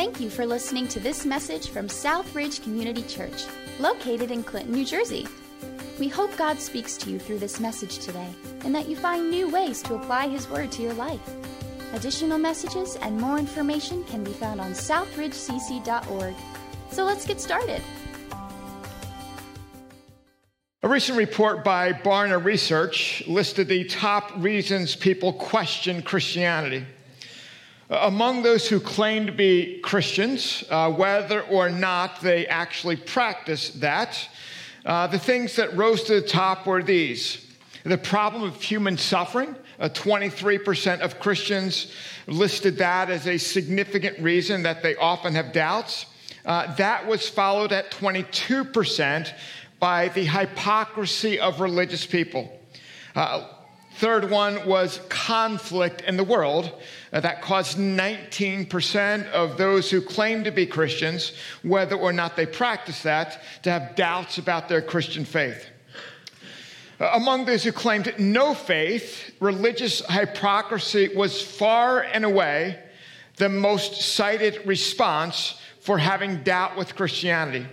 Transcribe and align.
Thank 0.00 0.18
you 0.18 0.30
for 0.30 0.46
listening 0.46 0.88
to 0.88 0.98
this 0.98 1.26
message 1.26 1.68
from 1.68 1.86
Southridge 1.86 2.62
Community 2.62 3.02
Church, 3.02 3.44
located 3.78 4.30
in 4.30 4.42
Clinton, 4.42 4.72
New 4.72 4.86
Jersey. 4.86 5.28
We 5.98 6.08
hope 6.08 6.34
God 6.38 6.58
speaks 6.58 6.96
to 6.96 7.10
you 7.10 7.18
through 7.18 7.38
this 7.38 7.60
message 7.60 7.98
today 7.98 8.30
and 8.64 8.74
that 8.74 8.88
you 8.88 8.96
find 8.96 9.30
new 9.30 9.50
ways 9.50 9.82
to 9.82 9.96
apply 9.96 10.28
His 10.28 10.48
Word 10.48 10.72
to 10.72 10.82
your 10.82 10.94
life. 10.94 11.20
Additional 11.92 12.38
messages 12.38 12.96
and 12.96 13.20
more 13.20 13.38
information 13.38 14.02
can 14.04 14.24
be 14.24 14.32
found 14.32 14.58
on 14.58 14.72
southridgecc.org. 14.72 16.34
So 16.90 17.04
let's 17.04 17.26
get 17.26 17.38
started. 17.38 17.82
A 20.82 20.88
recent 20.88 21.18
report 21.18 21.62
by 21.62 21.92
Barna 21.92 22.42
Research 22.42 23.22
listed 23.26 23.68
the 23.68 23.84
top 23.84 24.32
reasons 24.38 24.96
people 24.96 25.34
question 25.34 26.00
Christianity. 26.00 26.86
Among 27.90 28.42
those 28.42 28.68
who 28.68 28.78
claim 28.78 29.26
to 29.26 29.32
be 29.32 29.80
Christians, 29.82 30.62
uh, 30.70 30.92
whether 30.92 31.42
or 31.42 31.68
not 31.70 32.20
they 32.20 32.46
actually 32.46 32.94
practice 32.94 33.70
that, 33.70 34.28
uh, 34.86 35.08
the 35.08 35.18
things 35.18 35.56
that 35.56 35.76
rose 35.76 36.04
to 36.04 36.20
the 36.20 36.26
top 36.26 36.66
were 36.66 36.82
these 36.82 37.46
the 37.84 37.98
problem 37.98 38.42
of 38.42 38.60
human 38.62 38.96
suffering. 38.96 39.56
Uh, 39.78 39.88
23% 39.88 41.00
of 41.00 41.18
Christians 41.18 41.92
listed 42.26 42.76
that 42.78 43.10
as 43.10 43.26
a 43.26 43.38
significant 43.38 44.18
reason 44.18 44.62
that 44.62 44.82
they 44.82 44.94
often 44.96 45.34
have 45.34 45.52
doubts. 45.52 46.06
Uh, 46.44 46.74
that 46.76 47.06
was 47.06 47.28
followed 47.28 47.72
at 47.72 47.90
22% 47.90 49.32
by 49.78 50.08
the 50.08 50.24
hypocrisy 50.24 51.40
of 51.40 51.60
religious 51.60 52.04
people. 52.06 52.60
Third 54.00 54.30
one 54.30 54.66
was 54.66 54.98
conflict 55.10 56.00
in 56.00 56.16
the 56.16 56.24
world. 56.24 56.72
Uh, 57.12 57.20
that 57.20 57.42
caused 57.42 57.76
19% 57.76 59.30
of 59.30 59.58
those 59.58 59.90
who 59.90 60.00
claim 60.00 60.44
to 60.44 60.50
be 60.50 60.64
Christians, 60.64 61.34
whether 61.62 61.96
or 61.96 62.10
not 62.10 62.34
they 62.34 62.46
practice 62.46 63.02
that, 63.02 63.42
to 63.62 63.70
have 63.70 63.96
doubts 63.96 64.38
about 64.38 64.70
their 64.70 64.80
Christian 64.80 65.26
faith. 65.26 65.66
Uh, 66.98 67.10
among 67.12 67.44
those 67.44 67.62
who 67.62 67.72
claimed 67.72 68.14
no 68.18 68.54
faith, 68.54 69.34
religious 69.38 70.00
hypocrisy 70.08 71.14
was 71.14 71.42
far 71.42 72.00
and 72.00 72.24
away 72.24 72.82
the 73.36 73.50
most 73.50 74.00
cited 74.00 74.66
response 74.66 75.60
for 75.80 75.98
having 75.98 76.42
doubt 76.42 76.74
with 76.74 76.96
Christianity. 76.96 77.66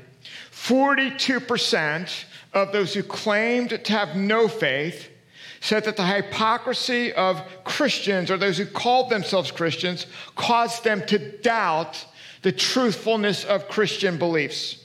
42% 0.51 2.25
of 2.51 2.73
those 2.73 2.93
who 2.93 3.01
claimed 3.01 3.69
to 3.69 3.93
have 3.93 4.17
no 4.17 4.49
faith 4.49 5.11
said 5.59 5.85
that 5.85 5.97
the 5.97 6.05
hypocrisy 6.05 7.13
of 7.13 7.41
Christians 7.63 8.31
or 8.31 8.37
those 8.37 8.57
who 8.57 8.65
called 8.65 9.09
themselves 9.09 9.51
Christians 9.51 10.07
caused 10.35 10.83
them 10.83 11.05
to 11.07 11.19
doubt 11.39 12.05
the 12.43 12.51
truthfulness 12.51 13.43
of 13.45 13.67
Christian 13.67 14.17
beliefs. 14.17 14.83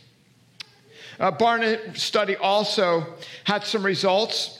Uh, 1.20 1.30
A 1.30 1.32
Barna 1.32 1.96
study 1.96 2.36
also 2.36 3.06
had 3.44 3.64
some 3.64 3.84
results 3.84 4.58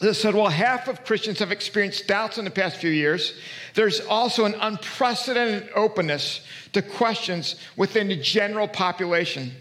that 0.00 0.14
said, 0.14 0.34
well, 0.34 0.48
half 0.48 0.88
of 0.88 1.04
Christians 1.04 1.38
have 1.38 1.52
experienced 1.52 2.06
doubts 2.06 2.38
in 2.38 2.44
the 2.44 2.50
past 2.50 2.76
few 2.76 2.90
years. 2.90 3.38
There's 3.74 4.00
also 4.00 4.44
an 4.44 4.54
unprecedented 4.60 5.70
openness 5.74 6.42
to 6.72 6.82
questions 6.82 7.56
within 7.76 8.08
the 8.08 8.16
general 8.16 8.68
population. 8.68 9.52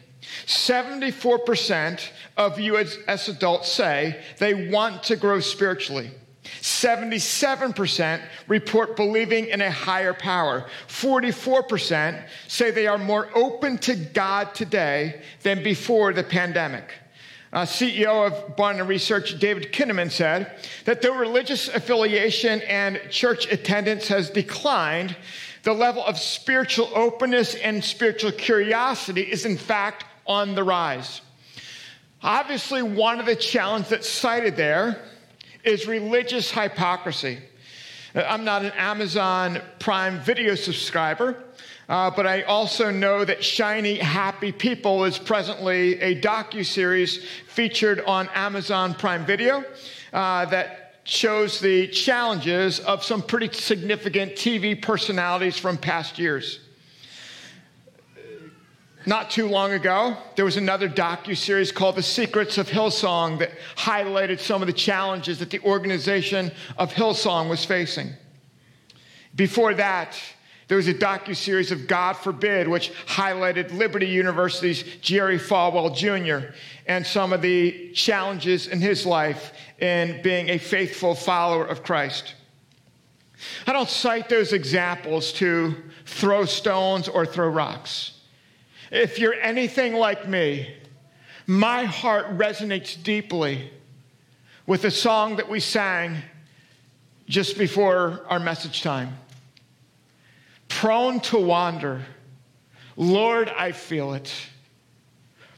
74% 0.45 2.09
of 2.37 2.59
you 2.59 2.77
as, 2.77 2.97
as, 3.07 3.27
adults 3.29 3.71
say 3.71 4.21
they 4.37 4.69
want 4.69 5.03
to 5.03 5.15
grow 5.15 5.39
spiritually. 5.39 6.11
77% 6.61 8.21
report 8.47 8.95
believing 8.95 9.47
in 9.47 9.61
a 9.61 9.71
higher 9.71 10.13
power. 10.13 10.65
44% 10.87 12.21
say 12.47 12.71
they 12.71 12.87
are 12.87 12.97
more 12.97 13.29
open 13.35 13.77
to 13.79 13.95
God 13.95 14.53
today 14.53 15.21
than 15.41 15.63
before 15.63 16.13
the 16.13 16.23
pandemic. 16.23 16.91
Uh, 17.53 17.61
CEO 17.61 18.25
of 18.25 18.55
Barna 18.55 18.85
Research, 18.87 19.39
David 19.39 19.71
Kinnaman, 19.71 20.11
said 20.11 20.59
that 20.85 21.01
though 21.01 21.15
religious 21.15 21.67
affiliation 21.67 22.61
and 22.61 22.99
church 23.11 23.51
attendance 23.51 24.07
has 24.07 24.31
declined, 24.31 25.15
the 25.61 25.73
level 25.73 26.03
of 26.03 26.17
spiritual 26.17 26.89
openness 26.95 27.55
and 27.55 27.83
spiritual 27.83 28.31
curiosity 28.31 29.21
is, 29.21 29.45
in 29.45 29.57
fact, 29.57 30.05
on 30.25 30.55
the 30.55 30.63
rise. 30.63 31.21
Obviously, 32.21 32.81
one 32.81 33.19
of 33.19 33.25
the 33.25 33.35
challenges 33.35 33.89
that's 33.89 34.09
cited 34.09 34.55
there 34.55 35.03
is 35.63 35.87
religious 35.87 36.51
hypocrisy. 36.51 37.39
I'm 38.15 38.43
not 38.43 38.63
an 38.63 38.71
Amazon 38.77 39.59
Prime 39.79 40.19
video 40.19 40.55
subscriber, 40.55 41.43
uh, 41.89 42.11
but 42.11 42.27
I 42.27 42.43
also 42.43 42.91
know 42.91 43.25
that 43.25 43.43
Shiny 43.43 43.97
Happy 43.97 44.51
People 44.51 45.03
is 45.05 45.17
presently 45.17 45.99
a 45.99 46.21
docu-series 46.21 47.25
featured 47.47 48.01
on 48.01 48.29
Amazon 48.35 48.93
Prime 48.93 49.25
Video 49.25 49.63
uh, 50.13 50.45
that 50.45 51.01
shows 51.05 51.59
the 51.59 51.87
challenges 51.87 52.79
of 52.79 53.03
some 53.03 53.21
pretty 53.21 53.51
significant 53.51 54.33
TV 54.33 54.79
personalities 54.79 55.57
from 55.57 55.77
past 55.77 56.19
years. 56.19 56.59
Not 59.05 59.29
too 59.29 59.47
long 59.47 59.73
ago, 59.73 60.15
there 60.35 60.45
was 60.45 60.55
another 60.55 60.87
docu-series 60.87 61.71
called 61.73 61.95
The 61.95 62.03
Secrets 62.03 62.57
of 62.57 62.69
Hillsong 62.69 63.39
that 63.39 63.51
highlighted 63.75 64.39
some 64.39 64.61
of 64.61 64.67
the 64.67 64.73
challenges 64.73 65.39
that 65.39 65.49
the 65.49 65.59
organization 65.59 66.51
of 66.77 66.93
Hillsong 66.93 67.49
was 67.49 67.65
facing. 67.65 68.13
Before 69.35 69.73
that, 69.73 70.17
there 70.69 70.77
was 70.77 70.87
a 70.87 70.93
docu-series 70.93 71.71
of 71.71 71.87
God 71.87 72.13
Forbid, 72.13 72.67
which 72.67 72.93
highlighted 73.05 73.73
Liberty 73.73 74.07
University's 74.07 74.83
Jerry 75.01 75.37
Falwell 75.37 75.93
Jr. 75.93 76.53
and 76.87 77.05
some 77.05 77.33
of 77.33 77.41
the 77.41 77.91
challenges 77.91 78.67
in 78.67 78.79
his 78.79 79.05
life 79.05 79.51
in 79.79 80.21
being 80.21 80.49
a 80.49 80.57
faithful 80.57 81.13
follower 81.13 81.65
of 81.65 81.83
Christ. 81.83 82.35
I 83.67 83.73
don't 83.73 83.89
cite 83.89 84.29
those 84.29 84.53
examples 84.53 85.33
to 85.33 85.75
throw 86.05 86.45
stones 86.45 87.09
or 87.09 87.25
throw 87.25 87.49
rocks. 87.49 88.12
If 88.93 89.17
you're 89.17 89.33
anything 89.33 89.95
like 89.95 90.29
me, 90.29 90.71
my 91.47 91.85
heart 91.85 92.37
resonates 92.37 93.01
deeply 93.01 93.71
with 94.67 94.83
the 94.83 94.91
song 94.91 95.37
that 95.37 95.49
we 95.49 95.59
sang 95.61 96.17
just 97.27 97.57
before 97.57 98.23
our 98.29 98.39
message 98.39 98.83
time. 98.83 99.17
Prone 100.67 101.21
to 101.21 101.39
wander, 101.39 102.03
Lord, 102.95 103.49
I 103.49 103.71
feel 103.71 104.13
it. 104.13 104.31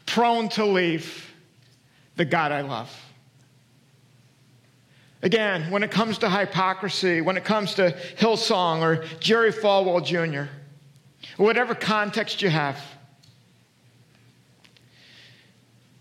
Prone 0.06 0.48
to 0.50 0.64
leave 0.64 1.30
the 2.16 2.24
God 2.24 2.54
I 2.54 2.62
love. 2.62 2.90
Again, 5.24 5.70
when 5.72 5.84
it 5.84 5.92
comes 5.92 6.20
to 6.20 6.30
hypocrisy, 6.30 7.20
when 7.20 7.36
it 7.36 7.44
comes 7.44 7.74
to 7.74 7.92
Hillsong 8.18 8.80
or 8.80 9.04
Jerry 9.20 9.52
Falwell 9.52 10.06
Jr., 10.06 10.50
whatever 11.36 11.76
context 11.76 12.42
you 12.42 12.50
have, 12.50 12.80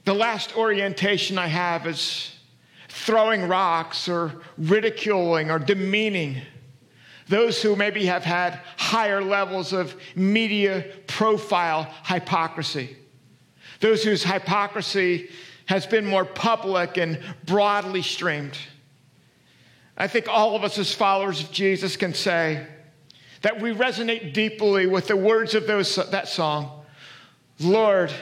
The 0.04 0.14
last 0.14 0.56
orientation 0.56 1.38
I 1.38 1.46
have 1.46 1.86
is 1.86 2.34
throwing 2.88 3.48
rocks 3.48 4.08
or 4.08 4.42
ridiculing 4.58 5.50
or 5.50 5.58
demeaning 5.58 6.42
those 7.28 7.62
who 7.62 7.74
maybe 7.74 8.04
have 8.06 8.22
had 8.22 8.60
higher 8.76 9.22
levels 9.22 9.72
of 9.72 9.96
media 10.14 10.84
profile 11.06 11.90
hypocrisy, 12.04 12.96
those 13.80 14.04
whose 14.04 14.22
hypocrisy 14.22 15.30
has 15.66 15.86
been 15.86 16.04
more 16.04 16.26
public 16.26 16.98
and 16.98 17.18
broadly 17.46 18.02
streamed. 18.02 18.58
I 19.96 20.06
think 20.06 20.28
all 20.28 20.54
of 20.54 20.64
us, 20.64 20.78
as 20.78 20.92
followers 20.92 21.40
of 21.40 21.50
Jesus, 21.50 21.96
can 21.96 22.12
say 22.12 22.66
that 23.40 23.60
we 23.60 23.72
resonate 23.72 24.34
deeply 24.34 24.86
with 24.86 25.06
the 25.06 25.16
words 25.16 25.54
of 25.54 25.66
those, 25.66 25.94
that 25.96 26.28
song 26.28 26.82
Lord, 27.60 28.12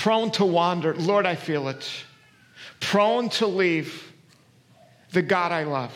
prone 0.00 0.30
to 0.30 0.46
wander. 0.46 0.94
Lord, 0.94 1.26
I 1.26 1.34
feel 1.34 1.68
it. 1.68 1.88
Prone 2.80 3.28
to 3.30 3.46
leave 3.46 4.10
the 5.12 5.20
God 5.20 5.52
I 5.52 5.64
love. 5.64 5.92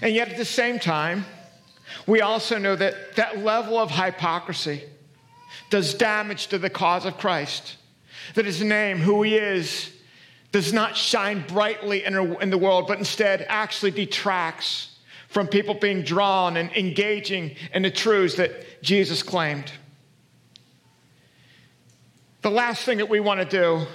And 0.00 0.14
yet 0.14 0.28
at 0.28 0.36
the 0.36 0.44
same 0.44 0.78
time, 0.78 1.24
we 2.06 2.20
also 2.20 2.56
know 2.56 2.76
that 2.76 3.16
that 3.16 3.38
level 3.38 3.78
of 3.78 3.90
hypocrisy 3.90 4.84
does 5.70 5.92
damage 5.92 6.46
to 6.48 6.58
the 6.58 6.70
cause 6.70 7.04
of 7.04 7.18
Christ. 7.18 7.76
That 8.34 8.44
his 8.44 8.62
name, 8.62 8.98
who 8.98 9.24
he 9.24 9.34
is, 9.34 9.90
does 10.52 10.72
not 10.72 10.96
shine 10.96 11.44
brightly 11.48 12.04
in, 12.04 12.50
the 12.50 12.58
world, 12.58 12.86
but 12.86 12.98
instead 12.98 13.44
actually 13.48 13.90
detracts 13.90 14.98
from 15.26 15.48
people 15.48 15.74
being 15.74 16.02
drawn 16.02 16.56
and 16.56 16.70
engaging 16.76 17.56
in 17.74 17.82
the 17.82 17.90
truths 17.90 18.36
that 18.36 18.82
Jesus 18.82 19.24
claimed. 19.24 19.72
The 22.48 22.54
last 22.54 22.84
thing 22.84 22.96
that 22.96 23.10
we 23.10 23.20
want 23.20 23.40
to 23.40 23.44
do 23.44 23.86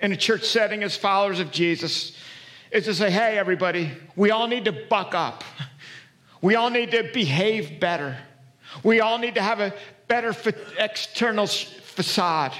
in 0.00 0.12
a 0.12 0.16
church 0.16 0.44
setting 0.44 0.82
as 0.82 0.96
followers 0.96 1.40
of 1.40 1.50
Jesus 1.50 2.16
is 2.70 2.86
to 2.86 2.94
say, 2.94 3.10
hey, 3.10 3.36
everybody, 3.36 3.90
we 4.16 4.30
all 4.30 4.46
need 4.46 4.64
to 4.64 4.72
buck 4.72 5.14
up. 5.14 5.44
We 6.40 6.54
all 6.54 6.70
need 6.70 6.92
to 6.92 7.10
behave 7.12 7.80
better. 7.80 8.16
We 8.82 9.00
all 9.00 9.18
need 9.18 9.34
to 9.34 9.42
have 9.42 9.60
a 9.60 9.74
better 10.08 10.34
external 10.78 11.46
facade. 11.46 12.54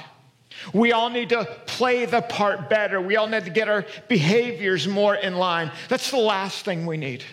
We 0.71 0.91
all 0.91 1.09
need 1.09 1.29
to 1.29 1.45
play 1.65 2.05
the 2.05 2.21
part 2.21 2.69
better. 2.69 3.01
We 3.01 3.15
all 3.15 3.27
need 3.27 3.45
to 3.45 3.49
get 3.49 3.67
our 3.67 3.87
behaviors 4.07 4.87
more 4.87 5.15
in 5.15 5.37
line. 5.37 5.71
That's 5.89 6.11
the 6.11 6.17
last 6.17 6.63
thing 6.63 6.85
we 6.85 6.97
need 6.97 7.23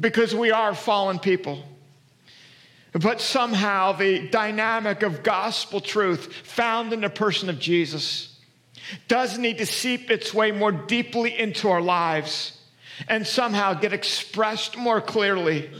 because 0.00 0.34
we 0.34 0.50
are 0.50 0.74
fallen 0.74 1.18
people. 1.18 1.62
But 2.92 3.20
somehow 3.20 3.92
the 3.92 4.28
dynamic 4.28 5.02
of 5.02 5.22
gospel 5.22 5.80
truth 5.80 6.32
found 6.44 6.92
in 6.92 7.02
the 7.02 7.10
person 7.10 7.48
of 7.48 7.58
Jesus 7.58 8.38
does 9.06 9.38
need 9.38 9.58
to 9.58 9.66
seep 9.66 10.10
its 10.10 10.34
way 10.34 10.50
more 10.50 10.72
deeply 10.72 11.38
into 11.38 11.68
our 11.68 11.80
lives 11.80 12.58
and 13.08 13.26
somehow 13.26 13.74
get 13.74 13.92
expressed 13.92 14.76
more 14.76 15.00
clearly 15.00 15.70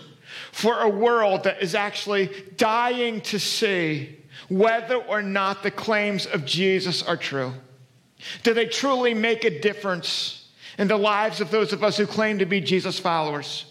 for 0.53 0.81
a 0.81 0.89
world 0.89 1.45
that 1.45 1.63
is 1.63 1.75
actually 1.75 2.31
dying 2.57 3.21
to 3.23 3.39
see 3.39 4.17
whether 4.49 4.97
or 4.97 5.23
not 5.23 5.63
the 5.63 5.71
claims 5.71 6.27
of 6.27 6.45
Jesus 6.45 7.03
are 7.03 7.17
true. 7.17 7.53
Do 8.43 8.55
they 8.55 8.67
truly 8.67 9.15
make 9.15 9.45
a 9.45 9.61
difference 9.61 10.49
in 10.79 10.89
the 10.89 10.97
lives 10.97 11.41
of 11.41 11.51
those 11.51 11.73
of 11.73 11.83
us 11.83 11.97
who 11.97 12.07
claim 12.07 12.39
to 12.39 12.47
be 12.47 12.61
Jesus 12.61 12.99
followers? 12.99 13.70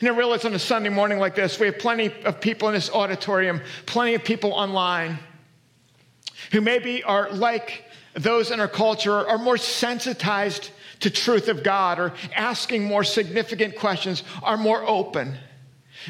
And 0.00 0.08
I 0.08 0.16
realize 0.16 0.44
on 0.44 0.54
a 0.54 0.58
Sunday 0.58 0.88
morning 0.88 1.18
like 1.18 1.34
this, 1.34 1.58
we 1.58 1.66
have 1.66 1.78
plenty 1.78 2.12
of 2.24 2.40
people 2.40 2.68
in 2.68 2.74
this 2.74 2.90
auditorium, 2.90 3.60
plenty 3.86 4.14
of 4.14 4.24
people 4.24 4.52
online 4.52 5.18
who 6.52 6.60
maybe 6.60 7.02
are 7.02 7.30
like 7.30 7.84
those 8.14 8.50
in 8.50 8.60
our 8.60 8.68
culture, 8.68 9.26
are 9.26 9.38
more 9.38 9.56
sensitized 9.56 10.70
to 11.00 11.10
truth 11.10 11.48
of 11.48 11.62
God, 11.62 11.98
or 11.98 12.14
asking 12.34 12.84
more 12.84 13.02
significant 13.02 13.76
questions, 13.76 14.22
are 14.42 14.56
more 14.56 14.86
open. 14.86 15.36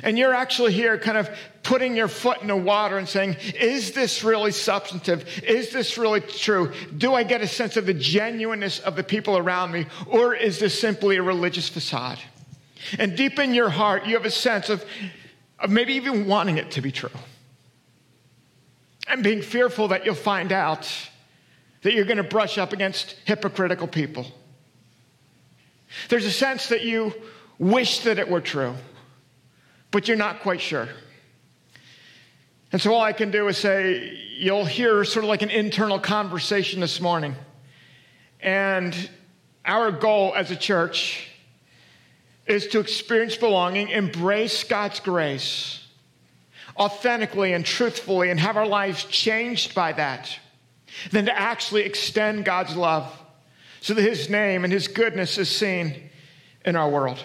And 0.02 0.18
you're 0.18 0.34
actually 0.34 0.72
here 0.72 0.98
kind 0.98 1.16
of 1.16 1.30
putting 1.62 1.96
your 1.96 2.08
foot 2.08 2.42
in 2.42 2.48
the 2.48 2.56
water 2.56 2.98
and 2.98 3.08
saying, 3.08 3.36
is 3.58 3.92
this 3.92 4.22
really 4.24 4.52
substantive? 4.52 5.42
Is 5.44 5.70
this 5.70 5.96
really 5.96 6.20
true? 6.20 6.72
Do 6.96 7.14
I 7.14 7.22
get 7.22 7.40
a 7.40 7.48
sense 7.48 7.76
of 7.76 7.86
the 7.86 7.94
genuineness 7.94 8.80
of 8.80 8.96
the 8.96 9.04
people 9.04 9.38
around 9.38 9.72
me? 9.72 9.86
Or 10.06 10.34
is 10.34 10.58
this 10.58 10.78
simply 10.78 11.16
a 11.16 11.22
religious 11.22 11.68
facade? 11.68 12.18
And 12.98 13.16
deep 13.16 13.38
in 13.38 13.54
your 13.54 13.70
heart, 13.70 14.06
you 14.06 14.14
have 14.14 14.24
a 14.24 14.30
sense 14.30 14.68
of, 14.68 14.84
of 15.58 15.70
maybe 15.70 15.94
even 15.94 16.26
wanting 16.26 16.58
it 16.58 16.72
to 16.72 16.80
be 16.80 16.92
true. 16.92 17.10
And 19.06 19.22
being 19.22 19.42
fearful 19.42 19.88
that 19.88 20.04
you'll 20.04 20.14
find 20.14 20.52
out 20.52 20.90
that 21.82 21.92
you're 21.92 22.06
going 22.06 22.16
to 22.16 22.22
brush 22.22 22.56
up 22.56 22.72
against 22.72 23.16
hypocritical 23.24 23.86
people. 23.86 24.26
There's 26.08 26.24
a 26.24 26.30
sense 26.30 26.68
that 26.68 26.82
you 26.82 27.14
wish 27.58 28.00
that 28.00 28.18
it 28.18 28.28
were 28.28 28.40
true, 28.40 28.74
but 29.90 30.08
you're 30.08 30.16
not 30.16 30.40
quite 30.40 30.60
sure. 30.60 30.88
And 32.72 32.82
so 32.82 32.92
all 32.94 33.02
I 33.02 33.12
can 33.12 33.30
do 33.30 33.46
is 33.48 33.58
say, 33.58 34.18
you'll 34.36 34.64
hear 34.64 35.04
sort 35.04 35.24
of 35.24 35.28
like 35.28 35.42
an 35.42 35.50
internal 35.50 36.00
conversation 36.00 36.80
this 36.80 37.00
morning. 37.00 37.36
And 38.40 39.08
our 39.64 39.92
goal 39.92 40.32
as 40.34 40.50
a 40.50 40.56
church 40.56 41.28
is 42.46 42.66
to 42.68 42.80
experience 42.80 43.36
belonging, 43.36 43.88
embrace 43.88 44.64
God's 44.64 45.00
grace 45.00 45.80
authentically 46.76 47.52
and 47.52 47.64
truthfully, 47.64 48.30
and 48.30 48.40
have 48.40 48.56
our 48.56 48.66
lives 48.66 49.04
changed 49.04 49.74
by 49.74 49.92
that, 49.92 50.38
than 51.10 51.26
to 51.26 51.38
actually 51.38 51.82
extend 51.82 52.44
God's 52.44 52.76
love 52.76 53.10
so 53.80 53.94
that 53.94 54.02
His 54.02 54.28
name 54.28 54.64
and 54.64 54.72
His 54.72 54.88
goodness 54.88 55.38
is 55.38 55.48
seen 55.48 56.10
in 56.64 56.76
our 56.76 56.88
world. 56.88 57.22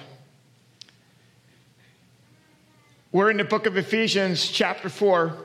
We're 3.12 3.32
in 3.32 3.38
the 3.38 3.44
book 3.44 3.66
of 3.66 3.76
Ephesians, 3.78 4.48
chapter 4.48 4.90
4. 4.90 5.36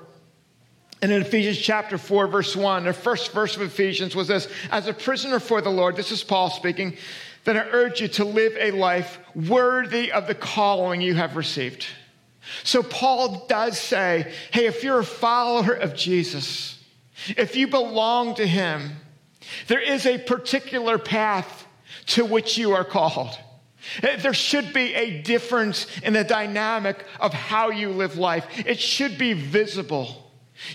And 1.00 1.12
in 1.12 1.22
Ephesians 1.22 1.58
chapter 1.58 1.98
4, 1.98 2.28
verse 2.28 2.56
1, 2.56 2.84
the 2.84 2.92
first 2.92 3.32
verse 3.32 3.56
of 3.56 3.62
Ephesians 3.62 4.14
was 4.14 4.28
this 4.28 4.48
As 4.70 4.86
a 4.86 4.92
prisoner 4.92 5.38
for 5.38 5.60
the 5.60 5.70
Lord, 5.70 5.96
this 5.96 6.10
is 6.10 6.22
Paul 6.22 6.50
speaking, 6.50 6.96
then 7.44 7.56
I 7.56 7.66
urge 7.70 8.00
you 8.00 8.08
to 8.08 8.24
live 8.24 8.54
a 8.58 8.70
life 8.70 9.18
worthy 9.34 10.10
of 10.10 10.26
the 10.26 10.34
calling 10.34 11.00
you 11.00 11.14
have 11.14 11.36
received. 11.36 11.86
So 12.62 12.82
Paul 12.82 13.46
does 13.48 13.78
say, 13.78 14.32
hey, 14.50 14.66
if 14.66 14.82
you're 14.82 14.98
a 14.98 15.04
follower 15.04 15.72
of 15.74 15.94
Jesus, 15.94 16.82
if 17.36 17.56
you 17.56 17.68
belong 17.68 18.34
to 18.36 18.46
him, 18.46 18.92
there 19.66 19.80
is 19.80 20.06
a 20.06 20.18
particular 20.18 20.98
path 20.98 21.66
to 22.06 22.24
which 22.24 22.58
you 22.58 22.72
are 22.72 22.84
called. 22.84 23.38
Eh, 24.02 24.16
there 24.16 24.34
should 24.34 24.72
be 24.72 24.94
a 24.94 25.22
difference 25.22 25.86
in 26.02 26.14
the 26.14 26.24
dynamic 26.24 27.04
of 27.20 27.32
how 27.32 27.70
you 27.70 27.90
live 27.90 28.16
life. 28.16 28.46
It 28.66 28.80
should 28.80 29.18
be 29.18 29.32
visible. 29.32 30.23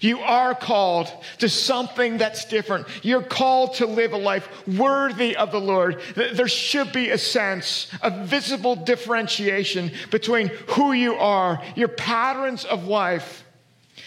You 0.01 0.19
are 0.19 0.53
called 0.53 1.11
to 1.39 1.47
something 1.47 2.17
that's 2.17 2.45
different. 2.45 2.87
You're 3.01 3.21
called 3.21 3.75
to 3.75 3.85
live 3.85 4.11
a 4.13 4.17
life 4.17 4.47
worthy 4.67 5.35
of 5.37 5.51
the 5.51 5.61
Lord. 5.61 6.01
There 6.15 6.47
should 6.47 6.91
be 6.91 7.09
a 7.09 7.17
sense 7.17 7.87
of 8.01 8.27
visible 8.27 8.75
differentiation 8.75 9.91
between 10.11 10.49
who 10.67 10.91
you 10.91 11.15
are, 11.15 11.61
your 11.75 11.87
patterns 11.87 12.65
of 12.65 12.85
life, 12.85 13.45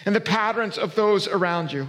and 0.04 0.14
the 0.14 0.20
patterns 0.20 0.78
of 0.78 0.94
those 0.94 1.26
around 1.26 1.72
you. 1.72 1.88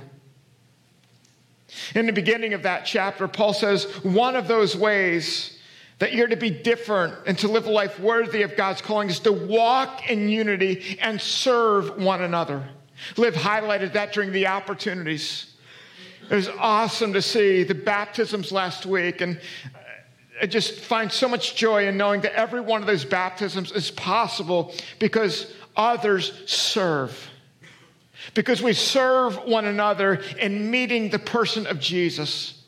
In 1.96 2.06
the 2.06 2.14
beginning 2.14 2.54
of 2.54 2.64
that 2.64 2.86
chapter, 2.86 3.28
Paul 3.28 3.54
says 3.54 3.86
one 4.04 4.36
of 4.36 4.48
those 4.48 4.76
ways 4.76 5.58
that 6.00 6.14
you're 6.14 6.28
to 6.28 6.36
be 6.36 6.50
different 6.50 7.16
and 7.26 7.38
to 7.40 7.48
live 7.48 7.66
a 7.66 7.72
life 7.72 8.00
worthy 8.00 8.44
of 8.44 8.56
God's 8.56 8.82
calling 8.82 9.10
is 9.10 9.20
to 9.22 9.32
walk 9.32 10.10
in 10.10 10.30
unity 10.30 10.98
and 11.02 11.20
serve 11.20 11.98
one 11.98 12.22
another. 12.22 12.64
Liv 13.18 13.34
highlighted 13.34 13.94
that 13.94 14.14
during 14.14 14.32
the 14.32 14.48
opportunities. 14.48 15.54
It 16.30 16.36
was 16.36 16.50
awesome 16.50 17.14
to 17.14 17.22
see 17.22 17.64
the 17.64 17.76
baptisms 17.76 18.52
last 18.52 18.86
week, 18.86 19.22
and 19.22 19.40
I 20.42 20.46
just 20.46 20.80
find 20.80 21.12
so 21.12 21.28
much 21.28 21.56
joy 21.56 21.88
in 21.88 21.98
knowing 21.98 22.22
that 22.22 22.34
every 22.34 22.62
one 22.62 22.82
of 22.82 22.88
those 22.88 23.06
baptisms 23.06 23.72
is 23.72 23.92
possible 23.92 24.74
because 25.00 25.54
others 25.76 26.44
serve. 26.46 27.30
Because 28.34 28.62
we 28.62 28.74
serve 28.74 29.36
one 29.44 29.66
another 29.66 30.22
in 30.40 30.72
meeting 30.72 31.10
the 31.10 31.20
person 31.20 31.68
of 31.68 31.80
Jesus 31.80 32.63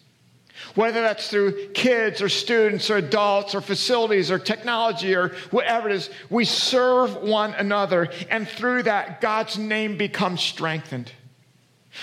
whether 0.76 1.02
that's 1.02 1.30
through 1.30 1.70
kids 1.70 2.22
or 2.22 2.30
students 2.30 2.90
or 2.90 2.98
adults 2.98 3.56
or 3.56 3.62
facilities 3.62 4.30
or 4.30 4.38
technology 4.38 5.16
or 5.16 5.30
whatever 5.52 5.90
it 5.90 5.96
is, 5.96 6.10
we 6.30 6.46
serve 6.46 7.16
one 7.18 7.54
another. 7.54 8.10
And 8.30 8.48
through 8.48 8.84
that, 8.84 9.22
God's 9.22 9.58
name 9.58 9.98
becomes 9.98 10.42
strengthened. 10.42 11.12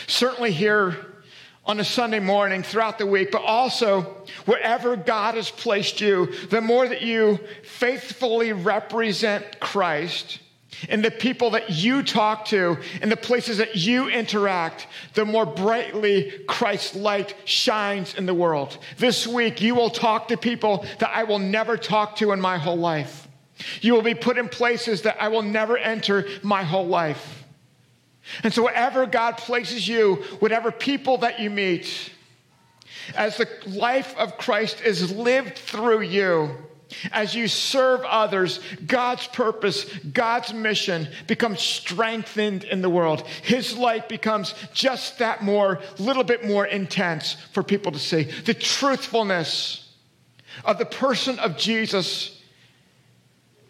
Certainly 0.06 0.52
here 0.52 0.96
on 1.64 1.78
a 1.78 1.84
Sunday 1.84 2.18
morning 2.18 2.62
throughout 2.62 2.98
the 2.98 3.06
week, 3.06 3.30
but 3.30 3.42
also 3.42 4.02
wherever 4.46 4.96
God 4.96 5.36
has 5.36 5.50
placed 5.50 6.00
you, 6.00 6.26
the 6.48 6.60
more 6.60 6.88
that 6.88 7.02
you 7.02 7.38
faithfully 7.62 8.52
represent 8.52 9.60
Christ 9.60 10.40
and 10.88 11.04
the 11.04 11.10
people 11.10 11.50
that 11.50 11.70
you 11.70 12.02
talk 12.02 12.46
to 12.46 12.78
and 13.00 13.10
the 13.10 13.16
places 13.16 13.58
that 13.58 13.76
you 13.76 14.08
interact, 14.08 14.86
the 15.14 15.24
more 15.24 15.46
brightly 15.46 16.32
Christ's 16.46 16.94
light 16.96 17.34
shines 17.44 18.14
in 18.14 18.26
the 18.26 18.34
world. 18.34 18.78
This 18.98 19.26
week, 19.26 19.60
you 19.60 19.74
will 19.74 19.90
talk 19.90 20.28
to 20.28 20.36
people 20.36 20.84
that 20.98 21.10
I 21.14 21.24
will 21.24 21.38
never 21.38 21.76
talk 21.76 22.16
to 22.16 22.32
in 22.32 22.40
my 22.40 22.58
whole 22.58 22.78
life. 22.78 23.28
You 23.80 23.94
will 23.94 24.02
be 24.02 24.14
put 24.14 24.38
in 24.38 24.48
places 24.48 25.02
that 25.02 25.22
I 25.22 25.28
will 25.28 25.42
never 25.42 25.76
enter 25.78 26.26
my 26.42 26.64
whole 26.64 26.86
life. 26.86 27.44
And 28.42 28.52
so, 28.52 28.64
wherever 28.64 29.06
God 29.06 29.36
places 29.36 29.86
you, 29.86 30.16
whatever 30.38 30.70
people 30.70 31.18
that 31.18 31.40
you 31.40 31.50
meet, 31.50 32.10
as 33.16 33.36
the 33.36 33.48
life 33.66 34.16
of 34.16 34.38
Christ 34.38 34.80
is 34.80 35.12
lived 35.12 35.58
through 35.58 36.02
you, 36.02 36.56
as 37.10 37.34
you 37.34 37.48
serve 37.48 38.02
others, 38.02 38.60
God's 38.86 39.26
purpose, 39.28 39.84
God's 40.12 40.52
mission 40.52 41.08
becomes 41.26 41.60
strengthened 41.60 42.64
in 42.64 42.82
the 42.82 42.90
world. 42.90 43.26
His 43.42 43.76
light 43.76 44.08
becomes 44.08 44.54
just 44.72 45.18
that 45.18 45.42
more, 45.42 45.80
little 45.98 46.24
bit 46.24 46.44
more 46.44 46.66
intense 46.66 47.34
for 47.52 47.62
people 47.62 47.92
to 47.92 47.98
see. 47.98 48.24
The 48.24 48.54
truthfulness 48.54 49.90
of 50.64 50.78
the 50.78 50.86
person 50.86 51.38
of 51.38 51.56
Jesus 51.56 52.40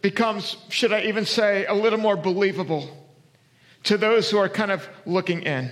becomes, 0.00 0.56
should 0.68 0.92
I 0.92 1.02
even 1.02 1.24
say, 1.24 1.64
a 1.66 1.74
little 1.74 1.98
more 1.98 2.16
believable 2.16 2.88
to 3.84 3.96
those 3.96 4.30
who 4.30 4.38
are 4.38 4.48
kind 4.48 4.70
of 4.70 4.88
looking 5.06 5.42
in. 5.42 5.70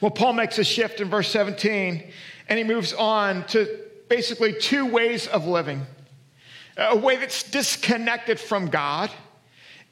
Well, 0.00 0.10
Paul 0.10 0.32
makes 0.34 0.58
a 0.58 0.64
shift 0.64 1.00
in 1.00 1.08
verse 1.08 1.30
17 1.30 2.10
and 2.48 2.58
he 2.58 2.64
moves 2.64 2.92
on 2.92 3.46
to 3.46 3.68
basically 4.08 4.52
two 4.52 4.86
ways 4.86 5.26
of 5.26 5.46
living 5.46 5.86
a 6.76 6.96
way 6.96 7.16
that's 7.16 7.42
disconnected 7.42 8.40
from 8.40 8.68
God 8.68 9.10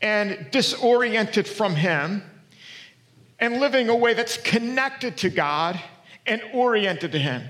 and 0.02 0.46
disoriented 0.50 1.46
from 1.46 1.74
Him, 1.74 2.22
and 3.38 3.60
living 3.60 3.88
a 3.88 3.96
way 3.96 4.14
that's 4.14 4.36
connected 4.38 5.16
to 5.18 5.30
God 5.30 5.80
and 6.26 6.42
oriented 6.52 7.12
to 7.12 7.18
Him. 7.18 7.42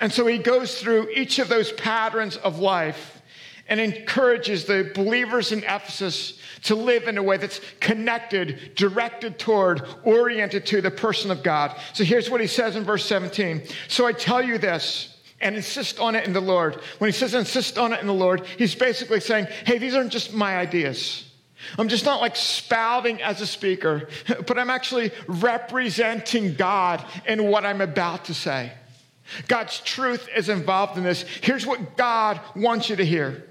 And 0.00 0.12
so 0.12 0.26
he 0.26 0.38
goes 0.38 0.80
through 0.80 1.10
each 1.10 1.38
of 1.38 1.48
those 1.48 1.72
patterns 1.72 2.36
of 2.38 2.58
life 2.58 3.22
and 3.68 3.80
encourages 3.80 4.66
the 4.66 4.90
believers 4.94 5.52
in 5.52 5.60
Ephesus 5.60 6.38
to 6.64 6.74
live 6.74 7.08
in 7.08 7.16
a 7.16 7.22
way 7.22 7.36
that's 7.36 7.60
connected, 7.80 8.74
directed 8.74 9.38
toward, 9.38 9.82
oriented 10.04 10.66
to 10.66 10.80
the 10.80 10.90
person 10.90 11.30
of 11.30 11.42
God. 11.42 11.74
So 11.94 12.04
here's 12.04 12.28
what 12.28 12.40
he 12.40 12.46
says 12.46 12.76
in 12.76 12.84
verse 12.84 13.04
17. 13.06 13.62
So 13.88 14.06
I 14.06 14.12
tell 14.12 14.42
you 14.42 14.58
this 14.58 15.13
and 15.44 15.54
insist 15.54 16.00
on 16.00 16.16
it 16.16 16.26
in 16.26 16.32
the 16.32 16.40
Lord. 16.40 16.80
When 16.98 17.08
he 17.08 17.12
says 17.12 17.34
insist 17.34 17.78
on 17.78 17.92
it 17.92 18.00
in 18.00 18.06
the 18.06 18.14
Lord, 18.14 18.44
he's 18.58 18.74
basically 18.74 19.20
saying, 19.20 19.46
hey, 19.64 19.78
these 19.78 19.94
aren't 19.94 20.10
just 20.10 20.32
my 20.32 20.56
ideas. 20.56 21.30
I'm 21.78 21.88
just 21.88 22.04
not 22.04 22.20
like 22.20 22.34
spouting 22.34 23.22
as 23.22 23.40
a 23.40 23.46
speaker, 23.46 24.08
but 24.46 24.58
I'm 24.58 24.70
actually 24.70 25.12
representing 25.28 26.54
God 26.54 27.04
in 27.26 27.46
what 27.46 27.64
I'm 27.64 27.82
about 27.82 28.24
to 28.26 28.34
say. 28.34 28.72
God's 29.46 29.80
truth 29.80 30.28
is 30.34 30.48
involved 30.48 30.98
in 30.98 31.04
this. 31.04 31.22
Here's 31.42 31.66
what 31.66 31.96
God 31.96 32.40
wants 32.56 32.88
you 32.88 32.96
to 32.96 33.04
hear. 33.04 33.44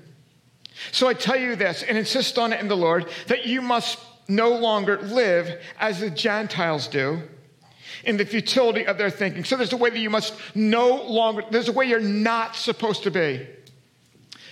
So 0.92 1.08
I 1.08 1.14
tell 1.14 1.36
you 1.36 1.56
this 1.56 1.84
and 1.84 1.98
insist 1.98 2.38
on 2.38 2.54
it 2.54 2.60
in 2.60 2.68
the 2.68 2.78
Lord 2.78 3.08
that 3.28 3.46
you 3.46 3.62
must 3.62 4.00
no 4.28 4.50
longer 4.50 5.00
live 5.02 5.62
as 5.80 6.00
the 6.00 6.10
Gentiles 6.10 6.88
do 6.88 7.22
in 8.04 8.18
the 8.18 8.26
futility 8.26 8.86
of 8.86 8.98
their 8.98 9.10
thinking. 9.10 9.44
So 9.44 9.56
there's 9.56 9.74
a 9.74 9.78
way 9.78 9.90
that 9.90 10.00
you 10.00 10.10
must 10.10 10.36
no 10.56 11.04
longer, 11.04 11.44
there's 11.52 11.70
a 11.70 11.72
way 11.72 11.86
you're 11.86 12.00
not 12.00 12.56
supposed 12.56 13.04
to 13.04 13.12
be. 13.12 13.48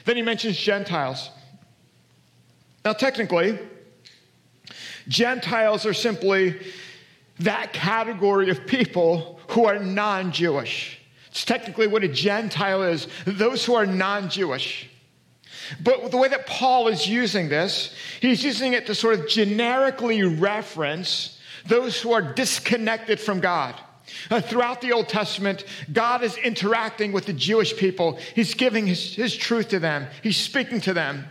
Then 0.06 0.16
he 0.16 0.22
mentions 0.22 0.58
Gentiles. 0.58 1.30
Now, 2.84 2.94
technically, 2.94 3.60
Gentiles 5.08 5.86
are 5.86 5.94
simply 5.94 6.60
that 7.40 7.74
category 7.74 8.50
of 8.50 8.66
people 8.66 9.40
who 9.50 9.66
are 9.66 9.80
non 9.80 10.32
Jewish. 10.32 11.00
It's 11.28 11.46
technically 11.46 11.88
what 11.88 12.04
a 12.04 12.08
Gentile 12.08 12.84
is 12.84 13.08
those 13.26 13.66
who 13.66 13.76
are 13.76 13.86
non 13.86 14.30
Jewish. 14.30 14.90
But 15.84 16.12
the 16.12 16.18
way 16.18 16.28
that 16.28 16.48
Paul 16.48 16.88
is 16.88 17.08
using 17.08 17.50
this, 17.50 17.94
he's 18.20 18.44
using 18.44 18.74
it 18.74 18.88
to 18.88 18.96
sort 18.96 19.20
of 19.20 19.28
generically 19.28 20.24
reference 20.24 21.40
those 21.66 22.02
who 22.02 22.14
are 22.14 22.22
disconnected 22.22 23.20
from 23.20 23.40
God. 23.40 23.76
Uh, 24.30 24.42
throughout 24.42 24.82
the 24.82 24.92
Old 24.92 25.08
Testament, 25.08 25.64
God 25.92 26.24
is 26.24 26.36
interacting 26.38 27.12
with 27.12 27.26
the 27.26 27.34
Jewish 27.34 27.76
people. 27.78 28.20
He's 28.36 28.54
giving 28.54 28.88
his, 28.88 29.16
his 29.16 29.36
truth 29.36 29.70
to 29.70 29.80
them, 29.80 30.08
He's 30.22 30.38
speaking 30.38 30.82
to 30.82 30.94
them. 30.94 31.26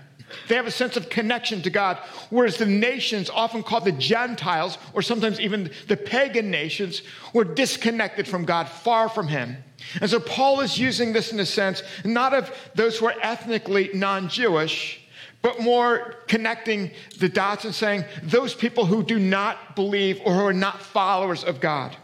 They 0.48 0.54
have 0.54 0.66
a 0.66 0.70
sense 0.70 0.96
of 0.96 1.10
connection 1.10 1.62
to 1.62 1.70
God, 1.70 1.98
whereas 2.30 2.56
the 2.56 2.66
nations, 2.66 3.30
often 3.30 3.62
called 3.62 3.84
the 3.84 3.92
Gentiles, 3.92 4.78
or 4.92 5.02
sometimes 5.02 5.40
even 5.40 5.70
the 5.88 5.96
pagan 5.96 6.50
nations, 6.50 7.02
were 7.32 7.44
disconnected 7.44 8.28
from 8.28 8.44
God, 8.44 8.68
far 8.68 9.08
from 9.08 9.28
Him. 9.28 9.56
And 10.00 10.08
so 10.08 10.20
Paul 10.20 10.60
is 10.60 10.78
using 10.78 11.12
this 11.12 11.32
in 11.32 11.40
a 11.40 11.46
sense, 11.46 11.82
not 12.04 12.34
of 12.34 12.54
those 12.74 12.98
who 12.98 13.06
are 13.06 13.14
ethnically 13.22 13.90
non 13.92 14.28
Jewish, 14.28 15.00
but 15.42 15.60
more 15.60 16.16
connecting 16.28 16.90
the 17.18 17.28
dots 17.28 17.64
and 17.64 17.74
saying 17.74 18.04
those 18.22 18.54
people 18.54 18.84
who 18.84 19.02
do 19.02 19.18
not 19.18 19.74
believe 19.74 20.20
or 20.24 20.34
who 20.34 20.44
are 20.46 20.52
not 20.52 20.82
followers 20.82 21.44
of 21.44 21.60
God. 21.60 21.96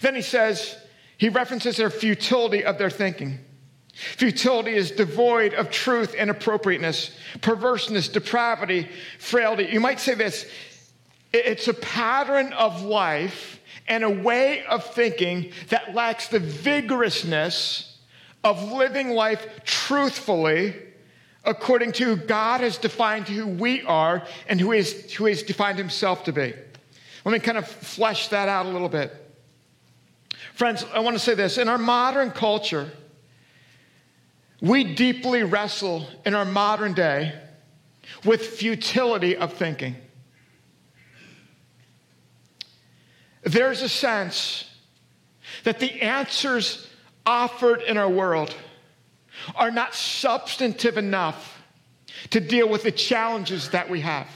Then 0.00 0.14
he 0.14 0.22
says, 0.22 0.76
he 1.18 1.28
references 1.28 1.76
their 1.76 1.90
futility 1.90 2.64
of 2.64 2.78
their 2.78 2.90
thinking. 2.90 3.38
Futility 3.92 4.74
is 4.74 4.90
devoid 4.90 5.54
of 5.54 5.70
truth 5.70 6.14
and 6.18 6.28
appropriateness, 6.28 7.16
perverseness, 7.40 8.08
depravity, 8.08 8.88
frailty. 9.18 9.64
You 9.64 9.80
might 9.80 10.00
say 10.00 10.14
this 10.14 10.50
it's 11.32 11.68
a 11.68 11.74
pattern 11.74 12.52
of 12.52 12.82
life 12.82 13.60
and 13.88 14.04
a 14.04 14.10
way 14.10 14.64
of 14.64 14.84
thinking 14.94 15.52
that 15.68 15.94
lacks 15.94 16.28
the 16.28 16.40
vigorousness 16.40 17.98
of 18.44 18.72
living 18.72 19.10
life 19.10 19.46
truthfully 19.64 20.74
according 21.46 21.92
to 21.92 22.16
God 22.16 22.60
has 22.60 22.76
defined 22.76 23.28
who 23.28 23.46
we 23.46 23.82
are 23.82 24.26
and 24.48 24.60
who, 24.60 24.72
is, 24.72 25.12
who 25.14 25.26
has 25.26 25.42
defined 25.42 25.78
himself 25.78 26.24
to 26.24 26.32
be. 26.32 26.52
Let 27.24 27.32
me 27.32 27.38
kind 27.38 27.56
of 27.56 27.66
flesh 27.66 28.28
that 28.28 28.48
out 28.48 28.66
a 28.66 28.68
little 28.68 28.88
bit. 28.88 29.14
Friends, 30.54 30.84
I 30.92 31.00
want 31.00 31.16
to 31.16 31.22
say 31.22 31.34
this. 31.34 31.58
In 31.58 31.68
our 31.68 31.78
modern 31.78 32.30
culture, 32.30 32.90
we 34.60 34.94
deeply 34.94 35.42
wrestle 35.42 36.06
in 36.24 36.34
our 36.34 36.44
modern 36.44 36.94
day 36.94 37.34
with 38.24 38.46
futility 38.46 39.36
of 39.36 39.52
thinking. 39.52 39.96
There's 43.42 43.82
a 43.82 43.88
sense 43.88 44.68
that 45.64 45.78
the 45.78 46.02
answers 46.02 46.88
offered 47.24 47.82
in 47.82 47.96
our 47.96 48.08
world 48.08 48.54
are 49.54 49.70
not 49.70 49.94
substantive 49.94 50.96
enough 50.96 51.62
to 52.30 52.40
deal 52.40 52.68
with 52.68 52.82
the 52.82 52.92
challenges 52.92 53.70
that 53.70 53.88
we 53.90 54.00
have. 54.00 54.28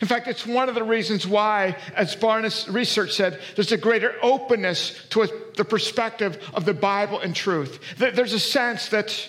In 0.00 0.08
fact, 0.08 0.28
it's 0.28 0.46
one 0.46 0.68
of 0.68 0.74
the 0.74 0.82
reasons 0.82 1.26
why, 1.26 1.76
as 1.94 2.16
Barna's 2.16 2.68
research 2.68 3.12
said, 3.12 3.40
there's 3.54 3.72
a 3.72 3.76
greater 3.76 4.14
openness 4.22 5.04
to 5.10 5.28
the 5.56 5.64
perspective 5.64 6.38
of 6.54 6.64
the 6.64 6.74
Bible 6.74 7.20
and 7.20 7.36
truth. 7.36 7.80
There's 7.98 8.32
a 8.32 8.40
sense 8.40 8.88
that 8.88 9.28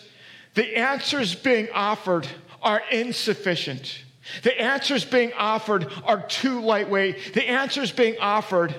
the 0.53 0.77
answers 0.77 1.35
being 1.35 1.67
offered 1.73 2.27
are 2.61 2.81
insufficient. 2.91 3.99
The 4.43 4.59
answers 4.59 5.03
being 5.05 5.33
offered 5.33 5.91
are 6.05 6.21
too 6.21 6.61
lightweight. 6.61 7.33
The 7.33 7.47
answers 7.47 7.91
being 7.91 8.17
offered 8.19 8.73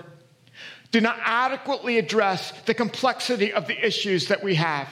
do 0.93 1.01
not 1.01 1.19
adequately 1.23 1.99
address 1.99 2.53
the 2.63 2.75
complexity 2.75 3.53
of 3.53 3.67
the 3.67 3.87
issues 3.87 4.29
that 4.29 4.43
we 4.43 4.55
have. 4.55 4.89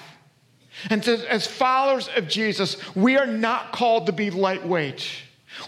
And 0.91 1.07
as 1.07 1.47
followers 1.47 2.09
of 2.17 2.29
Jesus, 2.29 2.77
we 2.95 3.17
are 3.17 3.27
not 3.27 3.73
called 3.73 4.07
to 4.07 4.13
be 4.13 4.31
lightweight. 4.31 5.09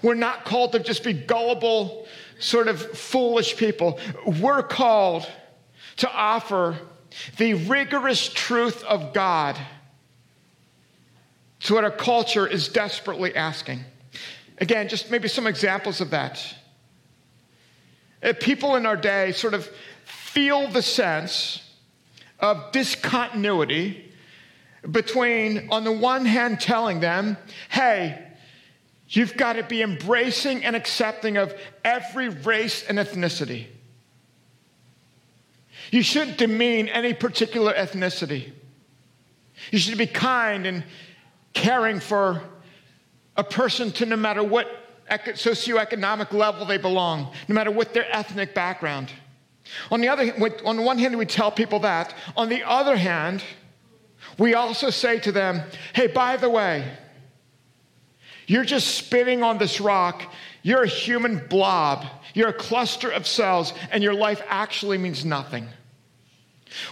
We're 0.02 0.14
not 0.14 0.44
called 0.44 0.72
to 0.72 0.78
just 0.78 1.04
be 1.04 1.12
gullible, 1.12 2.06
sort 2.38 2.68
of 2.68 2.80
foolish 2.80 3.56
people. 3.56 3.98
We're 4.26 4.62
called 4.62 5.30
to 5.98 6.10
offer 6.10 6.76
the 7.38 7.54
rigorous 7.54 8.28
truth 8.28 8.82
of 8.84 9.14
God 9.14 9.56
to 11.60 11.74
what 11.74 11.84
our 11.84 11.90
culture 11.90 12.46
is 12.46 12.68
desperately 12.68 13.34
asking. 13.34 13.80
Again, 14.58 14.88
just 14.88 15.10
maybe 15.10 15.28
some 15.28 15.46
examples 15.46 16.00
of 16.00 16.10
that. 16.10 16.42
Uh, 18.22 18.32
people 18.38 18.76
in 18.76 18.86
our 18.86 18.96
day 18.96 19.32
sort 19.32 19.54
of 19.54 19.68
feel 20.04 20.68
the 20.68 20.82
sense 20.82 21.62
of 22.40 22.72
discontinuity 22.72 24.05
between, 24.90 25.68
on 25.70 25.84
the 25.84 25.92
one 25.92 26.24
hand, 26.24 26.60
telling 26.60 27.00
them, 27.00 27.36
hey, 27.68 28.26
You've 29.08 29.36
got 29.36 29.54
to 29.54 29.62
be 29.62 29.82
embracing 29.82 30.64
and 30.64 30.74
accepting 30.74 31.36
of 31.36 31.54
every 31.84 32.28
race 32.28 32.82
and 32.82 32.98
ethnicity. 32.98 33.66
You 35.92 36.02
shouldn't 36.02 36.38
demean 36.38 36.88
any 36.88 37.14
particular 37.14 37.72
ethnicity. 37.72 38.50
You 39.70 39.78
should 39.78 39.96
be 39.96 40.08
kind 40.08 40.66
and 40.66 40.84
caring 41.52 42.00
for 42.00 42.42
a 43.36 43.44
person 43.44 43.92
to 43.92 44.06
no 44.06 44.16
matter 44.16 44.42
what 44.42 44.66
socioeconomic 45.08 46.32
level 46.32 46.66
they 46.66 46.78
belong, 46.78 47.32
no 47.46 47.54
matter 47.54 47.70
what 47.70 47.94
their 47.94 48.10
ethnic 48.14 48.54
background. 48.54 49.12
On 49.92 50.00
the 50.00 50.08
other 50.08 50.32
on 50.64 50.84
one 50.84 50.98
hand, 50.98 51.16
we 51.16 51.26
tell 51.26 51.52
people 51.52 51.80
that. 51.80 52.12
On 52.36 52.48
the 52.48 52.64
other 52.64 52.96
hand, 52.96 53.44
we 54.38 54.54
also 54.54 54.90
say 54.90 55.18
to 55.20 55.32
them, 55.32 55.62
hey, 55.94 56.06
by 56.06 56.36
the 56.36 56.50
way, 56.50 56.90
you're 58.46 58.64
just 58.64 58.94
spinning 58.94 59.42
on 59.42 59.58
this 59.58 59.80
rock. 59.80 60.22
You're 60.62 60.84
a 60.84 60.88
human 60.88 61.46
blob. 61.48 62.06
You're 62.34 62.48
a 62.48 62.52
cluster 62.52 63.10
of 63.10 63.26
cells, 63.26 63.72
and 63.90 64.02
your 64.02 64.14
life 64.14 64.42
actually 64.46 64.98
means 64.98 65.24
nothing. 65.24 65.66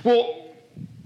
Well, 0.02 0.40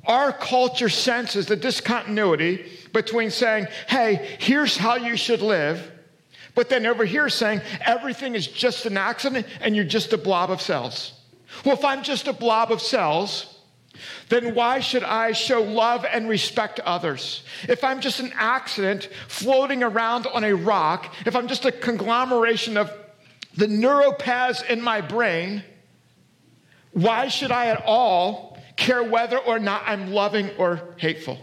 our 0.06 0.32
culture 0.32 0.88
senses 0.88 1.46
the 1.46 1.56
discontinuity 1.56 2.70
between 2.92 3.30
saying, 3.30 3.66
hey, 3.88 4.36
here's 4.38 4.76
how 4.76 4.96
you 4.96 5.16
should 5.16 5.42
live, 5.42 5.92
but 6.54 6.68
then 6.68 6.86
over 6.86 7.04
here 7.04 7.28
saying 7.28 7.60
everything 7.82 8.34
is 8.34 8.46
just 8.46 8.86
an 8.86 8.96
accident 8.96 9.46
and 9.60 9.76
you're 9.76 9.84
just 9.84 10.12
a 10.12 10.18
blob 10.18 10.50
of 10.50 10.62
cells. 10.62 11.12
Well, 11.64 11.74
if 11.74 11.84
I'm 11.84 12.02
just 12.02 12.26
a 12.26 12.32
blob 12.32 12.72
of 12.72 12.80
cells, 12.80 13.57
then 14.28 14.54
why 14.54 14.80
should 14.80 15.04
I 15.04 15.32
show 15.32 15.62
love 15.62 16.04
and 16.04 16.28
respect 16.28 16.76
to 16.76 16.86
others? 16.86 17.42
If 17.68 17.84
I'm 17.84 18.00
just 18.00 18.20
an 18.20 18.32
accident 18.34 19.08
floating 19.28 19.82
around 19.82 20.26
on 20.26 20.44
a 20.44 20.54
rock, 20.54 21.14
if 21.26 21.34
I'm 21.34 21.48
just 21.48 21.64
a 21.64 21.72
conglomeration 21.72 22.76
of 22.76 22.92
the 23.56 23.66
neuropaths 23.66 24.64
in 24.68 24.80
my 24.80 25.00
brain, 25.00 25.64
why 26.92 27.28
should 27.28 27.50
I 27.50 27.66
at 27.66 27.82
all 27.84 28.58
care 28.76 29.02
whether 29.02 29.38
or 29.38 29.58
not 29.58 29.82
I'm 29.86 30.12
loving 30.12 30.50
or 30.58 30.94
hateful? 30.96 31.38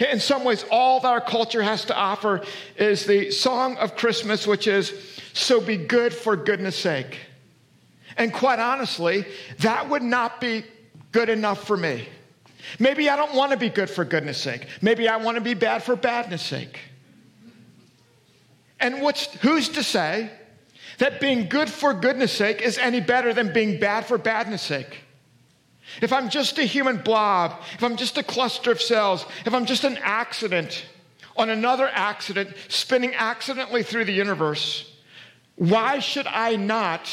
In 0.00 0.18
some 0.18 0.42
ways, 0.44 0.64
all 0.70 1.00
that 1.00 1.08
our 1.08 1.20
culture 1.20 1.62
has 1.62 1.84
to 1.86 1.96
offer 1.96 2.42
is 2.76 3.06
the 3.06 3.30
song 3.30 3.76
of 3.76 3.96
Christmas, 3.96 4.46
which 4.46 4.66
is, 4.66 4.92
So 5.32 5.60
be 5.60 5.76
good 5.76 6.12
for 6.12 6.36
goodness 6.36 6.76
sake. 6.76 7.18
And 8.16 8.32
quite 8.32 8.58
honestly, 8.58 9.26
that 9.58 9.88
would 9.88 10.02
not 10.02 10.40
be 10.40 10.64
good 11.16 11.30
enough 11.30 11.66
for 11.66 11.78
me. 11.78 12.06
Maybe 12.78 13.08
I 13.08 13.16
don't 13.16 13.34
want 13.34 13.52
to 13.52 13.56
be 13.56 13.70
good 13.70 13.88
for 13.88 14.04
goodness 14.04 14.36
sake. 14.36 14.66
Maybe 14.82 15.08
I 15.08 15.16
want 15.16 15.36
to 15.36 15.40
be 15.40 15.54
bad 15.54 15.82
for 15.82 15.96
badness 15.96 16.42
sake. 16.42 16.78
And 18.78 18.96
who's 19.40 19.70
to 19.70 19.82
say 19.82 20.30
that 20.98 21.18
being 21.18 21.48
good 21.48 21.70
for 21.70 21.94
goodness 21.94 22.32
sake 22.32 22.60
is 22.60 22.76
any 22.76 23.00
better 23.00 23.32
than 23.32 23.50
being 23.50 23.80
bad 23.80 24.04
for 24.04 24.18
badness 24.18 24.60
sake? 24.60 25.04
If 26.02 26.12
I'm 26.12 26.28
just 26.28 26.58
a 26.58 26.64
human 26.64 26.98
blob, 26.98 27.62
if 27.72 27.82
I'm 27.82 27.96
just 27.96 28.18
a 28.18 28.22
cluster 28.22 28.70
of 28.70 28.82
cells, 28.82 29.24
if 29.46 29.54
I'm 29.54 29.64
just 29.64 29.84
an 29.84 29.98
accident 30.02 30.84
on 31.34 31.48
another 31.48 31.88
accident 31.94 32.54
spinning 32.68 33.14
accidentally 33.14 33.84
through 33.84 34.04
the 34.04 34.12
universe, 34.12 34.92
why 35.54 35.98
should 35.98 36.26
I 36.26 36.56
not 36.56 37.10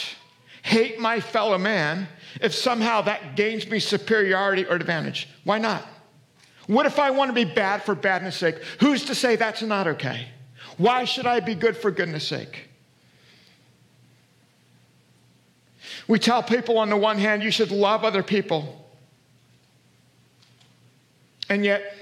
hate 0.61 0.99
my 0.99 1.21
fellow 1.21 1.57
man 1.57 2.09
if 2.41 2.53
somehow 2.53 3.01
that 3.01 3.35
gains 3.35 3.67
me 3.67 3.79
superiority 3.79 4.65
or 4.65 4.75
advantage? 4.75 5.29
Why 5.43 5.59
not? 5.59 5.85
What 6.67 6.85
if 6.85 6.99
I 6.99 7.11
want 7.11 7.29
to 7.29 7.33
be 7.33 7.45
bad 7.45 7.83
for 7.83 7.95
badness 7.95 8.37
sake? 8.37 8.55
Who's 8.79 9.05
to 9.05 9.15
say 9.15 9.35
that's 9.35 9.61
not 9.61 9.87
okay? 9.87 10.27
Why 10.77 11.03
should 11.03 11.25
I 11.25 11.39
be 11.39 11.55
good 11.55 11.75
for 11.75 11.91
goodness 11.91 12.27
sake? 12.27 12.69
We 16.07 16.19
tell 16.19 16.43
people 16.43 16.77
on 16.77 16.89
the 16.89 16.97
one 16.97 17.17
hand, 17.17 17.43
you 17.43 17.51
should 17.51 17.71
love 17.71 18.03
other 18.03 18.23
people. 18.23 18.79
And 21.49 21.63
yet, 21.63 21.95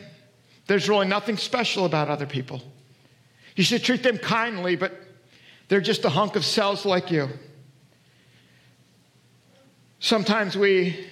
there's 0.68 0.88
really 0.88 1.08
nothing 1.08 1.38
special 1.38 1.86
about 1.86 2.08
other 2.08 2.26
people. 2.26 2.62
You 3.56 3.64
should 3.64 3.84
treat 3.84 4.04
them 4.04 4.18
kindly, 4.18 4.76
but 4.76 4.94
they're 5.68 5.82
just 5.82 6.06
a 6.06 6.10
hunk 6.10 6.36
of 6.36 6.46
cells 6.46 6.86
like 6.86 7.12
you. 7.12 7.30
Sometimes 10.01 10.58
we 10.58 11.08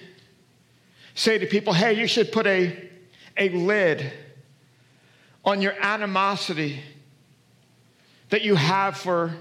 say 1.14 1.38
to 1.38 1.46
people, 1.46 1.72
hey, 1.72 1.92
you 1.92 2.08
should 2.08 2.32
put 2.32 2.44
a, 2.48 2.90
a 3.36 3.48
lid 3.50 4.12
on 5.44 5.62
your 5.62 5.74
animosity 5.80 6.80
that 8.30 8.42
you 8.42 8.56
have 8.56 8.96
for 8.96 9.32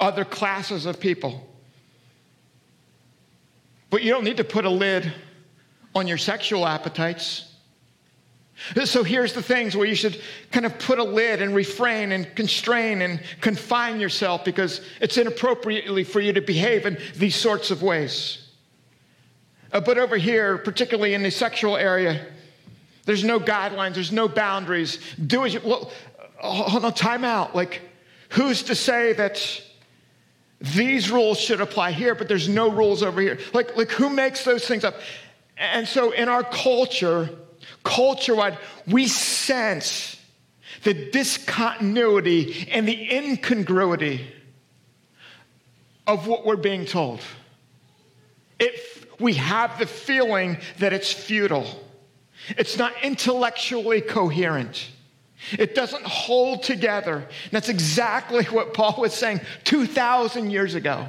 other 0.00 0.24
classes 0.24 0.86
of 0.86 0.98
people. 0.98 1.46
But 3.90 4.02
you 4.02 4.12
don't 4.12 4.24
need 4.24 4.38
to 4.38 4.44
put 4.44 4.64
a 4.64 4.70
lid 4.70 5.12
on 5.94 6.08
your 6.08 6.18
sexual 6.18 6.66
appetites. 6.66 7.52
So 8.86 9.04
here's 9.04 9.34
the 9.34 9.42
things 9.42 9.76
where 9.76 9.86
you 9.86 9.94
should 9.94 10.18
kind 10.52 10.64
of 10.64 10.78
put 10.78 10.98
a 10.98 11.04
lid 11.04 11.42
and 11.42 11.54
refrain 11.54 12.12
and 12.12 12.34
constrain 12.34 13.02
and 13.02 13.20
confine 13.42 14.00
yourself 14.00 14.42
because 14.42 14.80
it's 15.02 15.18
inappropriately 15.18 16.02
for 16.02 16.20
you 16.20 16.32
to 16.32 16.40
behave 16.40 16.86
in 16.86 16.96
these 17.14 17.36
sorts 17.36 17.70
of 17.70 17.82
ways. 17.82 18.45
Uh, 19.72 19.80
but 19.80 19.98
over 19.98 20.16
here, 20.16 20.58
particularly 20.58 21.14
in 21.14 21.22
the 21.22 21.30
sexual 21.30 21.76
area, 21.76 22.26
there's 23.04 23.24
no 23.24 23.38
guidelines, 23.38 23.94
there's 23.94 24.12
no 24.12 24.28
boundaries. 24.28 24.98
Do 25.24 25.44
as 25.44 25.54
you, 25.54 25.60
well, 25.64 25.90
hold 26.38 26.84
on, 26.84 26.92
time 26.92 27.24
out. 27.24 27.54
Like, 27.54 27.80
who's 28.30 28.64
to 28.64 28.74
say 28.74 29.12
that 29.14 29.62
these 30.60 31.10
rules 31.10 31.38
should 31.38 31.60
apply 31.60 31.92
here, 31.92 32.14
but 32.14 32.28
there's 32.28 32.48
no 32.48 32.70
rules 32.70 33.02
over 33.02 33.20
here? 33.20 33.38
Like, 33.52 33.76
like 33.76 33.90
who 33.90 34.10
makes 34.10 34.44
those 34.44 34.66
things 34.66 34.84
up? 34.84 34.96
And 35.56 35.86
so 35.86 36.10
in 36.10 36.28
our 36.28 36.42
culture, 36.42 37.30
culture 37.84 38.34
wide, 38.34 38.58
we 38.86 39.06
sense 39.06 40.20
the 40.82 40.94
discontinuity 41.10 42.68
and 42.70 42.86
the 42.86 43.16
incongruity 43.16 44.26
of 46.06 46.26
what 46.26 46.46
we're 46.46 46.56
being 46.56 46.84
told. 46.84 47.20
It, 48.58 49.05
we 49.18 49.34
have 49.34 49.78
the 49.78 49.86
feeling 49.86 50.58
that 50.78 50.92
it's 50.92 51.12
futile, 51.12 51.66
it's 52.50 52.76
not 52.76 52.92
intellectually 53.02 54.00
coherent. 54.00 54.90
It 55.52 55.74
doesn't 55.74 56.04
hold 56.04 56.62
together. 56.62 57.16
And 57.16 57.52
that's 57.52 57.68
exactly 57.68 58.44
what 58.50 58.74
Paul 58.74 58.96
was 58.98 59.12
saying 59.14 59.40
2,000 59.64 60.50
years 60.50 60.74
ago. 60.74 61.06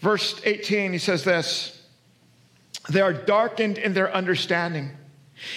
Verse 0.00 0.40
18, 0.44 0.92
he 0.92 0.98
says 0.98 1.24
this 1.24 1.78
they 2.90 3.00
are 3.00 3.12
darkened 3.12 3.78
in 3.78 3.94
their 3.94 4.12
understanding 4.12 4.90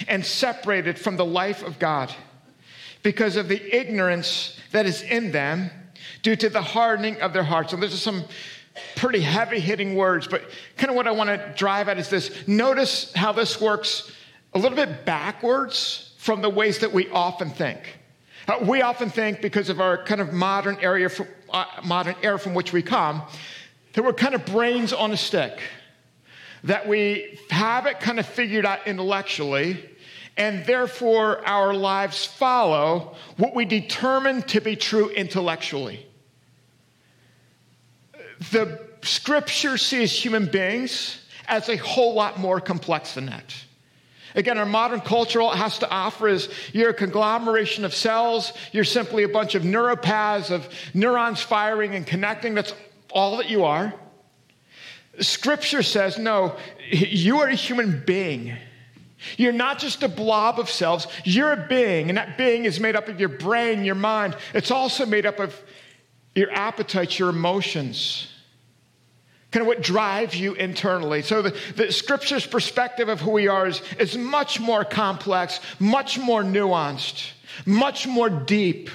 and 0.06 0.24
separated 0.24 0.98
from 0.98 1.16
the 1.16 1.24
life 1.24 1.64
of 1.64 1.78
God 1.78 2.14
because 3.02 3.36
of 3.36 3.48
the 3.48 3.76
ignorance 3.76 4.58
that 4.70 4.86
is 4.86 5.02
in 5.02 5.32
them 5.32 5.70
due 6.22 6.36
to 6.36 6.48
the 6.48 6.62
hardening 6.62 7.20
of 7.20 7.32
their 7.32 7.42
hearts. 7.42 7.72
And 7.72 7.82
there's 7.82 8.00
some 8.00 8.24
pretty 8.96 9.20
heavy 9.20 9.60
hitting 9.60 9.94
words, 9.94 10.26
but 10.26 10.42
kind 10.76 10.90
of 10.90 10.96
what 10.96 11.06
I 11.06 11.10
want 11.10 11.30
to 11.30 11.54
drive 11.56 11.88
at 11.88 11.98
is 11.98 12.08
this. 12.08 12.46
Notice 12.48 13.12
how 13.14 13.32
this 13.32 13.60
works 13.60 14.12
a 14.54 14.58
little 14.58 14.76
bit 14.76 15.04
backwards 15.04 16.14
from 16.18 16.42
the 16.42 16.50
ways 16.50 16.78
that 16.80 16.92
we 16.92 17.08
often 17.10 17.50
think. 17.50 17.98
Uh, 18.48 18.58
we 18.62 18.82
often 18.82 19.10
think 19.10 19.40
because 19.40 19.68
of 19.68 19.80
our 19.80 20.02
kind 20.04 20.20
of 20.20 20.32
modern 20.32 20.76
area, 20.80 21.08
from, 21.08 21.26
uh, 21.50 21.64
modern 21.84 22.14
era 22.22 22.38
from 22.38 22.54
which 22.54 22.72
we 22.72 22.82
come, 22.82 23.22
that 23.94 24.04
we're 24.04 24.12
kind 24.12 24.34
of 24.34 24.44
brains 24.46 24.92
on 24.92 25.12
a 25.12 25.16
stick 25.16 25.60
that 26.66 26.86
we 26.86 27.38
have 27.50 27.86
it 27.86 28.00
kind 28.00 28.18
of 28.18 28.26
figured 28.26 28.66
out 28.66 28.86
intellectually, 28.86 29.88
and 30.36 30.66
therefore 30.66 31.46
our 31.46 31.72
lives 31.72 32.24
follow 32.24 33.14
what 33.36 33.54
we 33.54 33.64
determine 33.64 34.42
to 34.42 34.60
be 34.60 34.76
true 34.76 35.08
intellectually. 35.10 36.06
The 38.52 38.80
scripture 39.02 39.78
sees 39.78 40.12
human 40.12 40.46
beings 40.46 41.18
as 41.46 41.68
a 41.68 41.76
whole 41.76 42.14
lot 42.14 42.38
more 42.38 42.60
complex 42.60 43.14
than 43.14 43.26
that. 43.26 43.54
Again, 44.34 44.58
our 44.58 44.66
modern 44.66 45.00
culture, 45.00 45.40
all 45.40 45.52
it 45.52 45.56
has 45.56 45.78
to 45.78 45.88
offer 45.88 46.28
is 46.28 46.50
you're 46.74 46.90
a 46.90 46.94
conglomeration 46.94 47.86
of 47.86 47.94
cells. 47.94 48.52
You're 48.72 48.84
simply 48.84 49.22
a 49.22 49.28
bunch 49.28 49.54
of 49.54 49.62
neuropaths 49.62 50.50
of 50.50 50.68
neurons 50.92 51.40
firing 51.40 51.94
and 51.94 52.06
connecting. 52.06 52.54
That's 52.54 52.74
all 53.10 53.38
that 53.38 53.48
you 53.48 53.64
are. 53.64 53.94
Scripture 55.20 55.82
says, 55.82 56.18
no, 56.18 56.54
you 56.90 57.38
are 57.38 57.48
a 57.48 57.54
human 57.54 58.02
being. 58.04 58.54
You're 59.38 59.52
not 59.52 59.78
just 59.78 60.02
a 60.02 60.08
blob 60.08 60.60
of 60.60 60.68
cells, 60.68 61.06
you're 61.24 61.52
a 61.52 61.66
being, 61.66 62.10
and 62.10 62.18
that 62.18 62.36
being 62.36 62.66
is 62.66 62.78
made 62.78 62.94
up 62.94 63.08
of 63.08 63.18
your 63.18 63.30
brain, 63.30 63.84
your 63.84 63.94
mind. 63.94 64.36
It's 64.52 64.70
also 64.70 65.06
made 65.06 65.24
up 65.24 65.38
of 65.38 65.58
your 66.36 66.52
appetites, 66.52 67.18
your 67.18 67.30
emotions, 67.30 68.28
kind 69.50 69.62
of 69.62 69.66
what 69.66 69.82
drives 69.82 70.38
you 70.38 70.52
internally. 70.54 71.22
So 71.22 71.40
the, 71.40 71.56
the 71.74 71.90
scripture's 71.90 72.46
perspective 72.46 73.08
of 73.08 73.20
who 73.20 73.30
we 73.32 73.48
are 73.48 73.66
is, 73.66 73.80
is 73.98 74.16
much 74.18 74.60
more 74.60 74.84
complex, 74.84 75.60
much 75.80 76.18
more 76.18 76.42
nuanced, 76.42 77.30
much 77.64 78.06
more 78.06 78.28
deep 78.28 78.90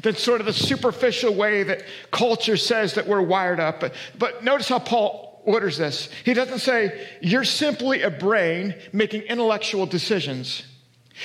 than 0.00 0.16
sort 0.16 0.40
of 0.40 0.46
the 0.46 0.52
superficial 0.54 1.34
way 1.34 1.62
that 1.62 1.84
culture 2.10 2.56
says 2.56 2.94
that 2.94 3.06
we're 3.06 3.20
wired 3.20 3.60
up. 3.60 3.78
But, 3.78 3.94
but 4.18 4.42
notice 4.42 4.68
how 4.68 4.78
Paul 4.78 5.42
orders 5.44 5.76
this. 5.76 6.08
He 6.24 6.32
doesn't 6.32 6.60
say, 6.60 7.06
You're 7.20 7.44
simply 7.44 8.00
a 8.00 8.10
brain 8.10 8.74
making 8.94 9.22
intellectual 9.22 9.84
decisions. 9.84 10.62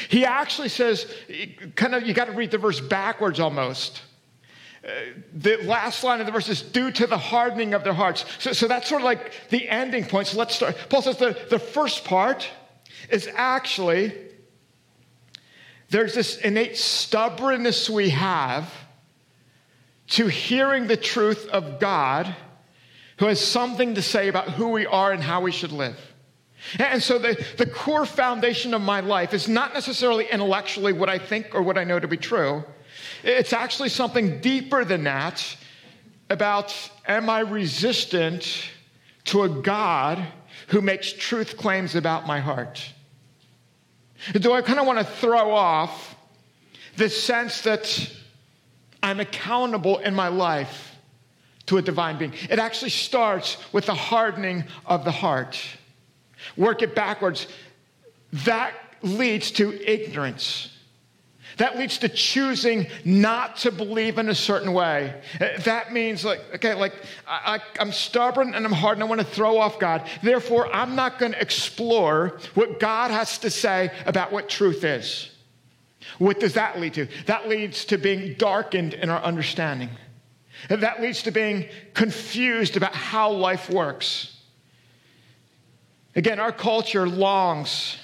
He 0.09 0.25
actually 0.25 0.67
says, 0.67 1.09
kind 1.75 1.95
of, 1.95 2.05
you 2.05 2.13
got 2.13 2.25
to 2.25 2.33
read 2.33 2.51
the 2.51 2.57
verse 2.57 2.81
backwards 2.81 3.39
almost. 3.39 4.01
The 5.33 5.57
last 5.63 6.03
line 6.03 6.21
of 6.21 6.25
the 6.25 6.31
verse 6.31 6.47
is 6.47 6.61
due 6.61 6.91
to 6.91 7.07
the 7.07 7.17
hardening 7.17 7.73
of 7.73 7.83
their 7.83 7.93
hearts. 7.93 8.23
So, 8.39 8.53
so 8.53 8.67
that's 8.67 8.87
sort 8.87 9.01
of 9.01 9.05
like 9.05 9.49
the 9.49 9.67
ending 9.67 10.05
point. 10.05 10.27
So 10.27 10.37
let's 10.37 10.55
start. 10.55 10.77
Paul 10.89 11.01
says 11.01 11.17
the, 11.17 11.37
the 11.49 11.59
first 11.59 12.05
part 12.05 12.49
is 13.09 13.29
actually 13.35 14.13
there's 15.89 16.13
this 16.13 16.37
innate 16.37 16.77
stubbornness 16.77 17.89
we 17.89 18.09
have 18.09 18.73
to 20.07 20.27
hearing 20.27 20.87
the 20.87 20.97
truth 20.97 21.47
of 21.49 21.79
God 21.79 22.33
who 23.19 23.25
has 23.25 23.39
something 23.41 23.95
to 23.95 24.01
say 24.01 24.27
about 24.27 24.49
who 24.49 24.69
we 24.69 24.85
are 24.85 25.11
and 25.11 25.23
how 25.23 25.41
we 25.41 25.51
should 25.51 25.71
live. 25.71 25.97
And 26.79 27.01
so 27.01 27.19
the, 27.19 27.43
the 27.57 27.65
core 27.65 28.05
foundation 28.05 28.73
of 28.73 28.81
my 28.81 28.99
life 28.99 29.33
is 29.33 29.47
not 29.47 29.73
necessarily 29.73 30.27
intellectually 30.29 30.93
what 30.93 31.09
I 31.09 31.19
think 31.19 31.53
or 31.53 31.61
what 31.61 31.77
I 31.77 31.83
know 31.83 31.99
to 31.99 32.07
be 32.07 32.17
true. 32.17 32.63
It's 33.27 33.53
actually 33.53 33.89
something 33.89 34.39
deeper 34.39 34.85
than 34.85 35.03
that 35.03 35.45
about 36.29 36.73
am 37.05 37.29
I 37.29 37.41
resistant 37.41 38.69
to 39.25 39.43
a 39.43 39.49
God 39.49 40.25
who 40.69 40.81
makes 40.81 41.11
truth 41.11 41.57
claims 41.57 41.95
about 41.95 42.25
my 42.25 42.39
heart? 42.39 42.81
Do 44.33 44.53
I 44.53 44.61
kind 44.61 44.79
of 44.79 44.87
want 44.87 44.99
to 44.99 45.05
throw 45.05 45.51
off 45.51 46.15
the 46.95 47.09
sense 47.09 47.61
that 47.61 48.11
I'm 49.03 49.19
accountable 49.19 49.99
in 49.99 50.15
my 50.15 50.29
life 50.29 50.95
to 51.67 51.77
a 51.77 51.81
divine 51.81 52.17
being. 52.17 52.33
It 52.49 52.59
actually 52.59 52.91
starts 52.91 53.57
with 53.73 53.85
the 53.85 53.93
hardening 53.93 54.63
of 54.85 55.05
the 55.05 55.11
heart. 55.11 55.59
Work 56.55 56.81
it 56.81 56.95
backwards. 56.95 57.47
That 58.33 58.73
leads 59.01 59.51
to 59.51 59.73
ignorance. 59.89 60.76
That 61.57 61.77
leads 61.77 61.97
to 61.99 62.09
choosing 62.09 62.87
not 63.03 63.57
to 63.57 63.71
believe 63.71 64.17
in 64.19 64.29
a 64.29 64.35
certain 64.35 64.73
way. 64.73 65.19
That 65.63 65.91
means, 65.91 66.23
like, 66.23 66.41
okay, 66.55 66.75
like 66.75 66.93
I, 67.27 67.59
am 67.79 67.91
stubborn 67.91 68.53
and 68.53 68.65
I'm 68.65 68.71
hard 68.71 68.97
and 68.97 69.03
I 69.03 69.07
want 69.07 69.21
to 69.21 69.27
throw 69.27 69.57
off 69.57 69.79
God. 69.79 70.07
Therefore, 70.21 70.73
I'm 70.73 70.95
not 70.95 71.17
going 71.17 71.31
to 71.31 71.41
explore 71.41 72.39
what 72.53 72.79
God 72.79 73.11
has 73.11 73.39
to 73.39 73.49
say 73.49 73.91
about 74.05 74.31
what 74.31 74.49
truth 74.49 74.83
is. 74.83 75.31
What 76.19 76.39
does 76.39 76.53
that 76.53 76.79
lead 76.79 76.93
to? 76.95 77.07
That 77.25 77.49
leads 77.49 77.85
to 77.85 77.97
being 77.97 78.35
darkened 78.35 78.93
in 78.93 79.09
our 79.09 79.21
understanding. 79.21 79.89
And 80.69 80.83
that 80.83 81.01
leads 81.01 81.23
to 81.23 81.31
being 81.31 81.67
confused 81.93 82.77
about 82.77 82.93
how 82.93 83.31
life 83.31 83.69
works. 83.69 84.35
Again, 86.15 86.39
our 86.39 86.51
culture 86.51 87.07
longs 87.07 87.97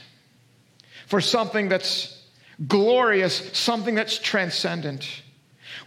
for 1.07 1.21
something 1.21 1.69
that's 1.69 2.12
glorious, 2.67 3.51
something 3.57 3.95
that's 3.95 4.17
transcendent. 4.17 5.23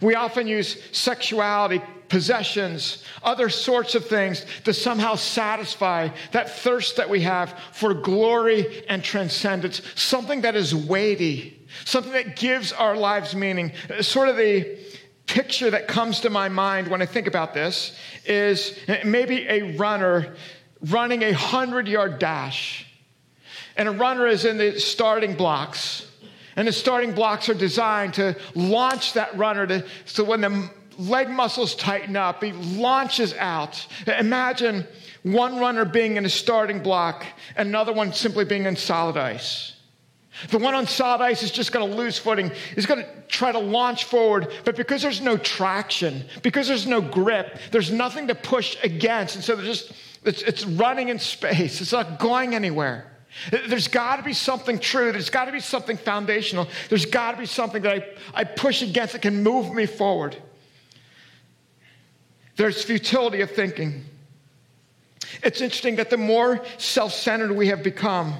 We 0.01 0.15
often 0.15 0.47
use 0.47 0.77
sexuality, 0.91 1.81
possessions, 2.09 3.03
other 3.23 3.49
sorts 3.49 3.95
of 3.95 4.05
things 4.05 4.45
to 4.63 4.73
somehow 4.73 5.15
satisfy 5.15 6.09
that 6.31 6.49
thirst 6.49 6.97
that 6.97 7.09
we 7.09 7.21
have 7.21 7.57
for 7.71 7.93
glory 7.93 8.85
and 8.87 9.03
transcendence, 9.03 9.81
something 9.95 10.41
that 10.41 10.55
is 10.55 10.73
weighty, 10.73 11.65
something 11.85 12.13
that 12.13 12.35
gives 12.35 12.71
our 12.71 12.95
lives 12.95 13.35
meaning. 13.35 13.71
Sort 14.01 14.29
of 14.29 14.37
the 14.37 14.77
picture 15.25 15.69
that 15.69 15.87
comes 15.87 16.21
to 16.21 16.29
my 16.29 16.47
mind 16.47 16.87
when 16.87 17.01
I 17.01 17.05
think 17.05 17.27
about 17.27 17.53
this 17.53 17.97
is 18.25 18.79
maybe 19.03 19.45
a 19.47 19.75
runner 19.77 20.35
running 20.81 21.23
a 21.23 21.31
100 21.31 21.87
yard 21.87 22.19
dash. 22.19 22.85
And 23.75 23.87
a 23.87 23.91
runner 23.91 24.27
is 24.27 24.45
in 24.45 24.57
the 24.57 24.79
starting 24.79 25.35
blocks. 25.35 26.06
And 26.57 26.67
the 26.67 26.73
starting 26.73 27.13
blocks 27.13 27.47
are 27.49 27.53
designed 27.53 28.15
to 28.15 28.35
launch 28.55 29.13
that 29.13 29.37
runner 29.37 29.67
to, 29.67 29.85
so 30.05 30.23
when 30.23 30.41
the 30.41 30.69
leg 30.97 31.29
muscles 31.29 31.75
tighten 31.75 32.17
up, 32.17 32.43
he 32.43 32.51
launches 32.51 33.33
out. 33.35 33.85
Imagine 34.07 34.85
one 35.21 35.59
runner 35.59 35.85
being 35.85 36.17
in 36.17 36.25
a 36.25 36.29
starting 36.29 36.81
block, 36.81 37.25
another 37.55 37.93
one 37.93 38.11
simply 38.11 38.43
being 38.43 38.65
in 38.65 38.75
solid 38.75 39.17
ice. 39.17 39.75
The 40.49 40.57
one 40.57 40.73
on 40.75 40.87
solid 40.87 41.23
ice 41.23 41.43
is 41.43 41.51
just 41.51 41.71
going 41.71 41.89
to 41.89 41.95
lose 41.95 42.17
footing. 42.17 42.51
He's 42.75 42.85
going 42.85 43.03
to 43.03 43.09
try 43.27 43.51
to 43.51 43.59
launch 43.59 44.05
forward, 44.05 44.51
but 44.65 44.75
because 44.75 45.01
there's 45.01 45.21
no 45.21 45.37
traction, 45.37 46.25
because 46.41 46.67
there's 46.67 46.87
no 46.87 47.01
grip, 47.01 47.59
there's 47.71 47.91
nothing 47.91 48.27
to 48.27 48.35
push 48.35 48.77
against. 48.83 49.35
And 49.35 49.43
so 49.43 49.61
just, 49.61 49.91
it's, 50.23 50.41
it's 50.41 50.65
running 50.65 51.09
in 51.09 51.19
space. 51.19 51.81
It's 51.81 51.91
not 51.91 52.19
going 52.19 52.55
anywhere. 52.55 53.11
There's 53.51 53.87
got 53.87 54.17
to 54.17 54.23
be 54.23 54.33
something 54.33 54.79
true. 54.79 55.11
There's 55.11 55.29
got 55.29 55.45
to 55.45 55.51
be 55.51 55.59
something 55.59 55.97
foundational. 55.97 56.67
There's 56.89 57.05
got 57.05 57.31
to 57.31 57.37
be 57.37 57.45
something 57.45 57.81
that 57.83 57.93
I, 57.93 58.41
I 58.41 58.43
push 58.43 58.81
against 58.81 59.13
that 59.13 59.21
can 59.21 59.43
move 59.43 59.73
me 59.73 59.85
forward. 59.85 60.35
There's 62.55 62.83
futility 62.83 63.41
of 63.41 63.51
thinking. 63.51 64.05
It's 65.43 65.61
interesting 65.61 65.97
that 65.97 66.09
the 66.09 66.17
more 66.17 66.63
self 66.77 67.13
centered 67.13 67.51
we 67.51 67.67
have 67.67 67.83
become, 67.83 68.35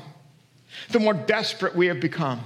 the 0.89 0.99
more 0.99 1.13
desperate 1.13 1.75
we 1.75 1.87
have 1.87 1.99
become. 1.99 2.41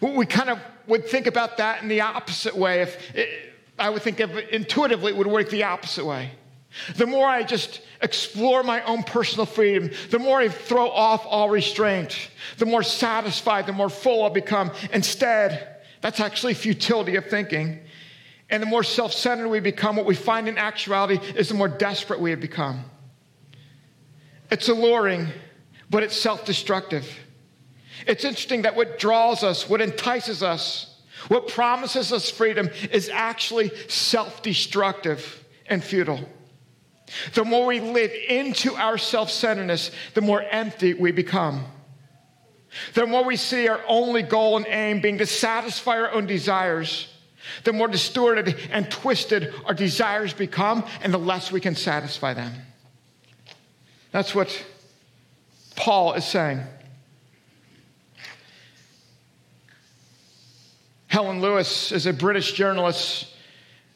We 0.00 0.26
kind 0.26 0.50
of 0.50 0.58
would 0.86 1.08
think 1.08 1.26
about 1.26 1.56
that 1.58 1.82
in 1.82 1.88
the 1.88 2.02
opposite 2.02 2.54
way. 2.54 2.82
If 2.82 3.14
it, 3.14 3.54
I 3.78 3.90
would 3.90 4.02
think 4.02 4.20
of 4.20 4.36
it 4.36 4.50
intuitively, 4.50 5.12
it 5.12 5.16
would 5.16 5.26
work 5.26 5.48
the 5.50 5.62
opposite 5.64 6.04
way. 6.04 6.32
The 6.96 7.06
more 7.06 7.26
I 7.26 7.42
just 7.42 7.80
explore 8.02 8.62
my 8.62 8.82
own 8.82 9.02
personal 9.02 9.46
freedom, 9.46 9.90
the 10.10 10.18
more 10.18 10.40
I 10.40 10.48
throw 10.48 10.90
off 10.90 11.24
all 11.26 11.48
restraint, 11.48 12.30
the 12.58 12.66
more 12.66 12.82
satisfied, 12.82 13.66
the 13.66 13.72
more 13.72 13.88
full 13.88 14.24
I 14.24 14.28
become. 14.28 14.72
Instead, 14.92 15.76
that's 16.00 16.20
actually 16.20 16.54
futility 16.54 17.16
of 17.16 17.26
thinking. 17.26 17.80
And 18.50 18.62
the 18.62 18.66
more 18.66 18.82
self 18.82 19.12
centered 19.12 19.48
we 19.48 19.60
become, 19.60 19.96
what 19.96 20.06
we 20.06 20.14
find 20.14 20.48
in 20.48 20.58
actuality 20.58 21.18
is 21.36 21.48
the 21.48 21.54
more 21.54 21.68
desperate 21.68 22.20
we 22.20 22.30
have 22.30 22.40
become. 22.40 22.84
It's 24.50 24.68
alluring, 24.68 25.28
but 25.90 26.02
it's 26.02 26.16
self 26.16 26.44
destructive. 26.44 27.08
It's 28.06 28.24
interesting 28.24 28.62
that 28.62 28.76
what 28.76 28.98
draws 28.98 29.42
us, 29.42 29.68
what 29.68 29.80
entices 29.80 30.42
us, 30.42 31.00
what 31.28 31.48
promises 31.48 32.12
us 32.12 32.28
freedom 32.30 32.68
is 32.90 33.08
actually 33.08 33.70
self 33.88 34.42
destructive 34.42 35.44
and 35.66 35.82
futile. 35.82 36.28
The 37.34 37.44
more 37.44 37.66
we 37.66 37.80
live 37.80 38.12
into 38.28 38.74
our 38.74 38.98
self 38.98 39.30
centeredness, 39.30 39.90
the 40.14 40.20
more 40.20 40.42
empty 40.42 40.94
we 40.94 41.12
become. 41.12 41.64
The 42.94 43.06
more 43.06 43.24
we 43.24 43.36
see 43.36 43.68
our 43.68 43.80
only 43.86 44.22
goal 44.22 44.56
and 44.56 44.66
aim 44.66 45.00
being 45.00 45.18
to 45.18 45.26
satisfy 45.26 46.00
our 46.00 46.10
own 46.10 46.26
desires, 46.26 47.08
the 47.62 47.72
more 47.72 47.88
distorted 47.88 48.56
and 48.70 48.90
twisted 48.90 49.52
our 49.66 49.74
desires 49.74 50.32
become, 50.32 50.84
and 51.02 51.12
the 51.12 51.18
less 51.18 51.52
we 51.52 51.60
can 51.60 51.76
satisfy 51.76 52.34
them. 52.34 52.52
That's 54.10 54.34
what 54.34 54.64
Paul 55.76 56.14
is 56.14 56.24
saying. 56.24 56.60
Helen 61.06 61.40
Lewis 61.40 61.92
is 61.92 62.06
a 62.06 62.12
British 62.12 62.54
journalist 62.54 63.28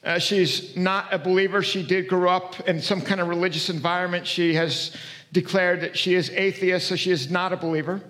uh, 0.08 0.18
she's 0.18 0.74
not 0.74 1.12
a 1.12 1.18
believer. 1.18 1.62
She 1.62 1.82
did 1.82 2.08
grow 2.08 2.30
up 2.30 2.66
in 2.66 2.80
some 2.80 3.02
kind 3.02 3.20
of 3.20 3.28
religious 3.28 3.68
environment. 3.68 4.26
She 4.26 4.54
has 4.54 4.96
declared 5.32 5.82
that 5.82 5.98
she 5.98 6.14
is 6.14 6.30
atheist, 6.30 6.88
so 6.88 6.96
she 6.96 7.10
is 7.10 7.30
not 7.30 7.52
a 7.52 7.58
believer. 7.58 8.00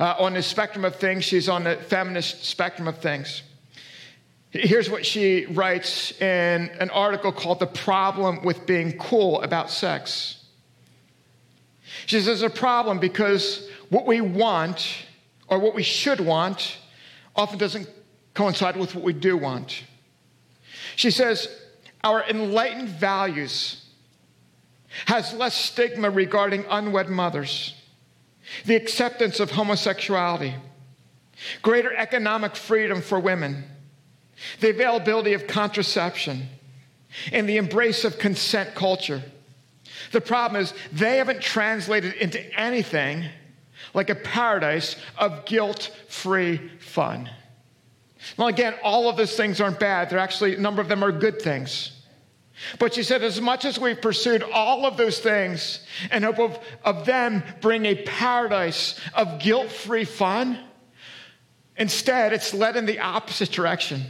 Uh, 0.00 0.16
on 0.18 0.34
the 0.34 0.42
spectrum 0.42 0.84
of 0.84 0.96
things, 0.96 1.24
she's 1.24 1.48
on 1.48 1.62
the 1.62 1.76
feminist 1.76 2.44
spectrum 2.44 2.88
of 2.88 2.98
things. 2.98 3.44
Here's 4.50 4.90
what 4.90 5.06
she 5.06 5.46
writes 5.46 6.20
in 6.20 6.70
an 6.80 6.90
article 6.90 7.30
called 7.30 7.60
The 7.60 7.68
Problem 7.68 8.42
with 8.42 8.66
Being 8.66 8.98
Cool 8.98 9.40
About 9.42 9.70
Sex. 9.70 10.44
She 12.06 12.16
says, 12.16 12.26
There's 12.26 12.42
a 12.42 12.50
problem 12.50 12.98
because 12.98 13.68
what 13.90 14.06
we 14.06 14.20
want, 14.20 15.06
or 15.46 15.60
what 15.60 15.76
we 15.76 15.84
should 15.84 16.18
want, 16.18 16.78
often 17.36 17.58
doesn't 17.58 17.88
coincide 18.34 18.76
with 18.76 18.96
what 18.96 19.04
we 19.04 19.12
do 19.12 19.36
want. 19.36 19.84
She 20.96 21.10
says, 21.10 21.48
Our 22.02 22.22
enlightened 22.28 22.88
values 22.88 23.84
has 25.06 25.32
less 25.34 25.54
stigma 25.54 26.10
regarding 26.10 26.64
unwed 26.68 27.08
mothers, 27.08 27.74
the 28.64 28.76
acceptance 28.76 29.40
of 29.40 29.50
homosexuality, 29.50 30.54
greater 31.62 31.94
economic 31.94 32.54
freedom 32.56 33.02
for 33.02 33.18
women, 33.18 33.64
the 34.60 34.70
availability 34.70 35.32
of 35.32 35.46
contraception, 35.46 36.48
and 37.32 37.48
the 37.48 37.56
embrace 37.56 38.04
of 38.04 38.18
consent 38.18 38.74
culture. 38.74 39.22
The 40.12 40.20
problem 40.20 40.62
is 40.62 40.74
they 40.92 41.18
haven't 41.18 41.40
translated 41.40 42.14
into 42.14 42.42
anything 42.58 43.24
like 43.94 44.10
a 44.10 44.14
paradise 44.14 44.96
of 45.16 45.44
guilt 45.44 45.90
free 46.08 46.58
fun. 46.78 47.30
Well, 48.36 48.48
again, 48.48 48.74
all 48.82 49.08
of 49.08 49.16
those 49.16 49.36
things 49.36 49.60
aren't 49.60 49.80
bad. 49.80 50.10
They're 50.10 50.18
actually, 50.18 50.54
a 50.54 50.60
number 50.60 50.80
of 50.80 50.88
them 50.88 51.02
are 51.02 51.12
good 51.12 51.40
things. 51.40 51.92
But 52.78 52.94
she 52.94 53.02
said, 53.02 53.22
as 53.22 53.40
much 53.40 53.64
as 53.64 53.78
we've 53.78 54.00
pursued 54.00 54.42
all 54.42 54.86
of 54.86 54.96
those 54.96 55.18
things 55.18 55.80
in 56.12 56.22
hope 56.22 56.38
of, 56.38 56.58
of 56.84 57.04
them 57.04 57.42
bring 57.60 57.84
a 57.86 57.96
paradise 58.04 58.98
of 59.14 59.40
guilt 59.40 59.70
free 59.70 60.04
fun, 60.04 60.58
instead, 61.76 62.32
it's 62.32 62.54
led 62.54 62.76
in 62.76 62.86
the 62.86 63.00
opposite 63.00 63.50
direction. 63.50 64.04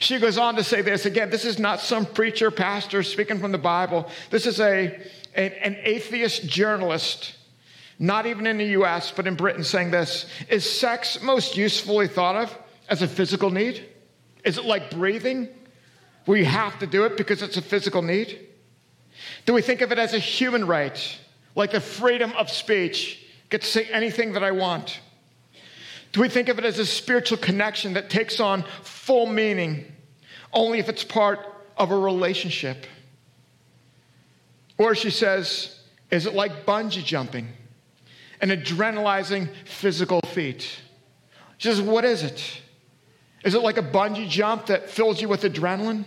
She 0.00 0.18
goes 0.18 0.38
on 0.38 0.56
to 0.56 0.64
say 0.64 0.80
this 0.80 1.06
again, 1.06 1.30
this 1.30 1.44
is 1.44 1.58
not 1.58 1.80
some 1.80 2.06
preacher, 2.06 2.50
pastor 2.50 3.02
speaking 3.02 3.38
from 3.38 3.52
the 3.52 3.58
Bible. 3.58 4.08
This 4.30 4.46
is 4.46 4.60
a, 4.60 5.00
a 5.36 5.66
an 5.66 5.76
atheist 5.82 6.46
journalist, 6.46 7.36
not 7.98 8.26
even 8.26 8.46
in 8.46 8.58
the 8.58 8.66
US, 8.80 9.10
but 9.10 9.26
in 9.26 9.34
Britain, 9.34 9.64
saying 9.64 9.90
this 9.90 10.26
Is 10.48 10.68
sex 10.68 11.20
most 11.22 11.56
usefully 11.56 12.08
thought 12.08 12.36
of? 12.36 12.56
As 12.92 13.00
a 13.00 13.08
physical 13.08 13.48
need? 13.48 13.88
Is 14.44 14.58
it 14.58 14.66
like 14.66 14.90
breathing, 14.90 15.48
where 16.26 16.36
you 16.36 16.44
have 16.44 16.78
to 16.80 16.86
do 16.86 17.04
it 17.06 17.16
because 17.16 17.40
it's 17.40 17.56
a 17.56 17.62
physical 17.62 18.02
need? 18.02 18.46
Do 19.46 19.54
we 19.54 19.62
think 19.62 19.80
of 19.80 19.92
it 19.92 19.98
as 19.98 20.12
a 20.12 20.18
human 20.18 20.66
right, 20.66 21.18
like 21.54 21.70
the 21.70 21.80
freedom 21.80 22.32
of 22.32 22.50
speech, 22.50 23.24
get 23.48 23.62
to 23.62 23.66
say 23.66 23.84
anything 23.86 24.34
that 24.34 24.44
I 24.44 24.50
want? 24.50 25.00
Do 26.12 26.20
we 26.20 26.28
think 26.28 26.50
of 26.50 26.58
it 26.58 26.66
as 26.66 26.78
a 26.78 26.84
spiritual 26.84 27.38
connection 27.38 27.94
that 27.94 28.10
takes 28.10 28.40
on 28.40 28.62
full 28.82 29.26
meaning 29.26 29.90
only 30.52 30.78
if 30.78 30.90
it's 30.90 31.02
part 31.02 31.40
of 31.78 31.92
a 31.92 31.98
relationship? 31.98 32.84
Or 34.76 34.94
she 34.94 35.08
says, 35.08 35.80
is 36.10 36.26
it 36.26 36.34
like 36.34 36.66
bungee 36.66 37.02
jumping, 37.02 37.48
an 38.42 38.50
adrenalizing 38.50 39.48
physical 39.64 40.20
feat? 40.20 40.82
She 41.56 41.68
says, 41.68 41.80
what 41.80 42.04
is 42.04 42.22
it? 42.22 42.60
Is 43.44 43.54
it 43.54 43.62
like 43.62 43.76
a 43.76 43.82
bungee 43.82 44.28
jump 44.28 44.66
that 44.66 44.88
fills 44.88 45.20
you 45.20 45.28
with 45.28 45.42
adrenaline? 45.42 46.04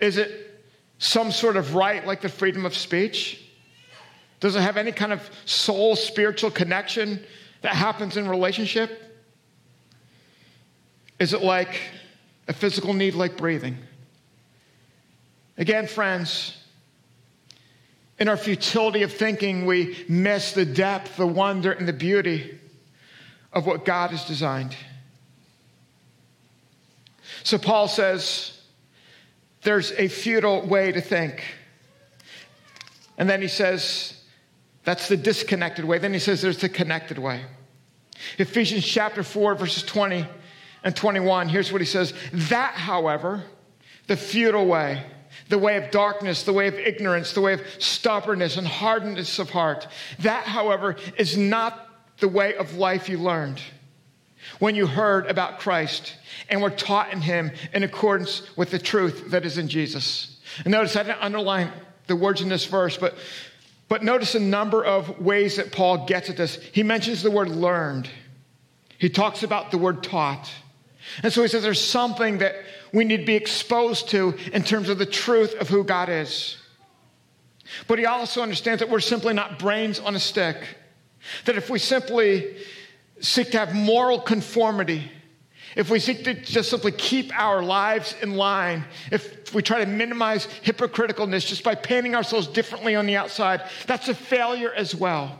Is 0.00 0.16
it 0.16 0.64
some 0.98 1.32
sort 1.32 1.56
of 1.56 1.74
right 1.74 2.06
like 2.06 2.20
the 2.20 2.28
freedom 2.28 2.64
of 2.64 2.76
speech? 2.76 3.42
Does 4.40 4.54
it 4.54 4.60
have 4.60 4.76
any 4.76 4.92
kind 4.92 5.12
of 5.12 5.28
soul 5.44 5.96
spiritual 5.96 6.50
connection 6.50 7.24
that 7.62 7.74
happens 7.74 8.16
in 8.16 8.28
relationship? 8.28 9.02
Is 11.18 11.32
it 11.32 11.42
like 11.42 11.80
a 12.46 12.52
physical 12.52 12.92
need 12.92 13.14
like 13.14 13.36
breathing? 13.36 13.78
Again, 15.58 15.86
friends, 15.86 16.56
in 18.18 18.28
our 18.28 18.36
futility 18.36 19.02
of 19.02 19.12
thinking, 19.12 19.64
we 19.64 20.04
miss 20.08 20.52
the 20.52 20.66
depth, 20.66 21.16
the 21.16 21.26
wonder, 21.26 21.72
and 21.72 21.88
the 21.88 21.92
beauty 21.92 22.58
of 23.52 23.66
what 23.66 23.84
God 23.84 24.10
has 24.10 24.24
designed. 24.26 24.76
So 27.46 27.58
Paul 27.58 27.86
says 27.86 28.58
there's 29.62 29.92
a 29.92 30.08
futile 30.08 30.66
way 30.66 30.90
to 30.90 31.00
think. 31.00 31.44
And 33.18 33.30
then 33.30 33.40
he 33.40 33.46
says 33.46 34.20
that's 34.82 35.06
the 35.06 35.16
disconnected 35.16 35.84
way. 35.84 35.98
Then 35.98 36.12
he 36.12 36.18
says 36.18 36.42
there's 36.42 36.58
the 36.58 36.68
connected 36.68 37.18
way. 37.18 37.42
Ephesians 38.38 38.84
chapter 38.84 39.22
4, 39.22 39.54
verses 39.54 39.84
20 39.84 40.26
and 40.82 40.96
21, 40.96 41.48
here's 41.48 41.70
what 41.70 41.80
he 41.80 41.86
says 41.86 42.14
That, 42.32 42.74
however, 42.74 43.44
the 44.08 44.16
futile 44.16 44.66
way, 44.66 45.04
the 45.48 45.58
way 45.58 45.76
of 45.76 45.92
darkness, 45.92 46.42
the 46.42 46.52
way 46.52 46.66
of 46.66 46.74
ignorance, 46.74 47.32
the 47.32 47.42
way 47.42 47.52
of 47.52 47.62
stubbornness 47.78 48.56
and 48.56 48.66
hardness 48.66 49.38
of 49.38 49.50
heart, 49.50 49.86
that, 50.18 50.46
however, 50.48 50.96
is 51.16 51.36
not 51.36 51.92
the 52.18 52.28
way 52.28 52.56
of 52.56 52.74
life 52.74 53.08
you 53.08 53.18
learned 53.18 53.62
when 54.58 54.74
you 54.74 54.86
heard 54.86 55.26
about 55.26 55.58
Christ 55.58 56.14
and 56.48 56.62
were 56.62 56.70
taught 56.70 57.12
in 57.12 57.20
him 57.20 57.50
in 57.72 57.82
accordance 57.82 58.42
with 58.56 58.70
the 58.70 58.78
truth 58.78 59.30
that 59.30 59.44
is 59.44 59.58
in 59.58 59.68
Jesus. 59.68 60.38
And 60.64 60.72
notice 60.72 60.96
I 60.96 61.02
didn't 61.02 61.22
underline 61.22 61.70
the 62.06 62.16
words 62.16 62.40
in 62.40 62.48
this 62.48 62.64
verse, 62.64 62.96
but, 62.96 63.16
but 63.88 64.02
notice 64.02 64.34
a 64.34 64.40
number 64.40 64.84
of 64.84 65.20
ways 65.20 65.56
that 65.56 65.72
Paul 65.72 66.06
gets 66.06 66.30
at 66.30 66.36
this. 66.36 66.56
He 66.72 66.82
mentions 66.82 67.22
the 67.22 67.30
word 67.30 67.48
learned, 67.48 68.08
he 68.98 69.10
talks 69.10 69.42
about 69.42 69.70
the 69.70 69.78
word 69.78 70.02
taught. 70.02 70.50
And 71.22 71.32
so 71.32 71.42
he 71.42 71.48
says 71.48 71.62
there's 71.62 71.84
something 71.84 72.38
that 72.38 72.56
we 72.92 73.04
need 73.04 73.18
to 73.18 73.26
be 73.26 73.36
exposed 73.36 74.08
to 74.08 74.34
in 74.52 74.64
terms 74.64 74.88
of 74.88 74.98
the 74.98 75.06
truth 75.06 75.54
of 75.54 75.68
who 75.68 75.84
God 75.84 76.08
is. 76.08 76.56
But 77.86 77.98
he 77.98 78.06
also 78.06 78.42
understands 78.42 78.80
that 78.80 78.90
we're 78.90 79.00
simply 79.00 79.34
not 79.34 79.58
brains 79.58 80.00
on 80.00 80.16
a 80.16 80.20
stick. 80.20 80.56
That 81.44 81.56
if 81.56 81.68
we 81.68 81.78
simply 81.78 82.56
seek 83.20 83.50
to 83.52 83.58
have 83.58 83.74
moral 83.74 84.20
conformity, 84.20 85.10
if 85.76 85.90
we 85.90 85.98
seek 85.98 86.24
to 86.24 86.34
just 86.34 86.70
simply 86.70 86.92
keep 86.92 87.30
our 87.38 87.62
lives 87.62 88.14
in 88.22 88.36
line, 88.36 88.84
if 89.12 89.52
we 89.54 89.62
try 89.62 89.84
to 89.84 89.90
minimize 89.90 90.48
hypocriticalness 90.64 91.46
just 91.46 91.62
by 91.62 91.74
painting 91.74 92.14
ourselves 92.14 92.46
differently 92.46 92.94
on 92.94 93.06
the 93.06 93.16
outside, 93.16 93.62
that's 93.86 94.08
a 94.08 94.14
failure 94.14 94.72
as 94.72 94.94
well. 94.94 95.38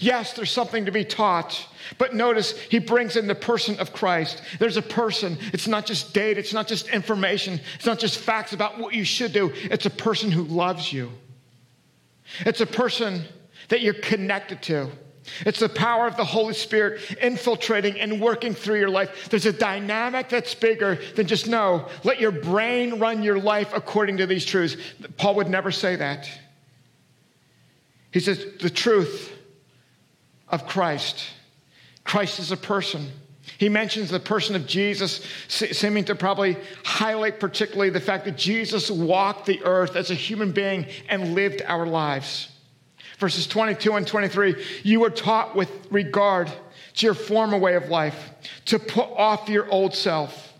Yes, 0.00 0.32
there's 0.32 0.50
something 0.50 0.86
to 0.86 0.90
be 0.90 1.04
taught, 1.04 1.64
but 1.98 2.14
notice 2.14 2.58
he 2.58 2.78
brings 2.78 3.14
in 3.14 3.28
the 3.28 3.34
person 3.34 3.78
of 3.78 3.92
Christ. 3.92 4.42
There's 4.58 4.78
a 4.78 4.82
person. 4.82 5.38
It's 5.52 5.68
not 5.68 5.86
just 5.86 6.12
data, 6.12 6.40
it's 6.40 6.54
not 6.54 6.66
just 6.66 6.88
information, 6.88 7.60
it's 7.74 7.86
not 7.86 7.98
just 7.98 8.18
facts 8.18 8.52
about 8.52 8.78
what 8.78 8.94
you 8.94 9.04
should 9.04 9.32
do. 9.32 9.52
It's 9.54 9.86
a 9.86 9.90
person 9.90 10.32
who 10.32 10.42
loves 10.44 10.92
you. 10.92 11.12
It's 12.40 12.60
a 12.60 12.66
person 12.66 13.22
that 13.68 13.82
you're 13.82 13.94
connected 13.94 14.62
to. 14.62 14.90
It's 15.44 15.60
the 15.60 15.68
power 15.68 16.06
of 16.06 16.16
the 16.16 16.24
Holy 16.24 16.54
Spirit 16.54 17.00
infiltrating 17.20 18.00
and 18.00 18.20
working 18.20 18.54
through 18.54 18.78
your 18.78 18.90
life. 18.90 19.28
There's 19.28 19.46
a 19.46 19.52
dynamic 19.52 20.28
that's 20.28 20.54
bigger 20.54 20.98
than 21.14 21.26
just 21.26 21.48
no, 21.48 21.88
let 22.04 22.20
your 22.20 22.32
brain 22.32 22.98
run 22.98 23.22
your 23.22 23.38
life 23.38 23.72
according 23.74 24.18
to 24.18 24.26
these 24.26 24.44
truths. 24.44 24.76
Paul 25.16 25.36
would 25.36 25.48
never 25.48 25.70
say 25.70 25.96
that. 25.96 26.28
He 28.10 28.20
says 28.20 28.44
the 28.60 28.70
truth 28.70 29.32
of 30.48 30.66
Christ. 30.66 31.24
Christ 32.04 32.38
is 32.38 32.52
a 32.52 32.56
person. 32.56 33.10
He 33.58 33.68
mentions 33.68 34.10
the 34.10 34.20
person 34.20 34.56
of 34.56 34.66
Jesus, 34.66 35.24
seeming 35.48 36.04
to 36.06 36.14
probably 36.14 36.56
highlight 36.84 37.40
particularly 37.40 37.90
the 37.90 38.00
fact 38.00 38.24
that 38.24 38.36
Jesus 38.36 38.90
walked 38.90 39.46
the 39.46 39.62
earth 39.64 39.96
as 39.96 40.10
a 40.10 40.14
human 40.14 40.52
being 40.52 40.86
and 41.08 41.34
lived 41.34 41.62
our 41.66 41.86
lives. 41.86 42.48
Verses 43.18 43.46
22 43.46 43.92
and 43.94 44.06
23 44.06 44.62
you 44.82 45.00
were 45.00 45.10
taught 45.10 45.56
with 45.56 45.70
regard 45.90 46.52
to 46.94 47.06
your 47.06 47.14
former 47.14 47.58
way 47.58 47.74
of 47.74 47.88
life 47.88 48.30
to 48.66 48.78
put 48.78 49.08
off 49.16 49.48
your 49.48 49.68
old 49.70 49.94
self, 49.94 50.52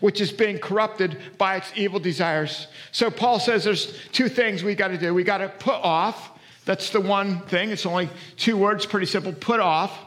which 0.00 0.20
is 0.20 0.30
being 0.30 0.58
corrupted 0.58 1.18
by 1.38 1.56
its 1.56 1.72
evil 1.74 1.98
desires. 1.98 2.68
So 2.92 3.10
Paul 3.10 3.40
says 3.40 3.64
there's 3.64 3.92
two 4.12 4.28
things 4.28 4.62
we 4.62 4.74
got 4.74 4.88
to 4.88 4.98
do. 4.98 5.14
We 5.14 5.24
got 5.24 5.38
to 5.38 5.48
put 5.48 5.74
off. 5.74 6.38
That's 6.64 6.90
the 6.90 7.00
one 7.00 7.40
thing. 7.42 7.70
It's 7.70 7.86
only 7.86 8.10
two 8.36 8.56
words, 8.56 8.84
pretty 8.84 9.06
simple. 9.06 9.32
Put 9.32 9.60
off. 9.60 9.98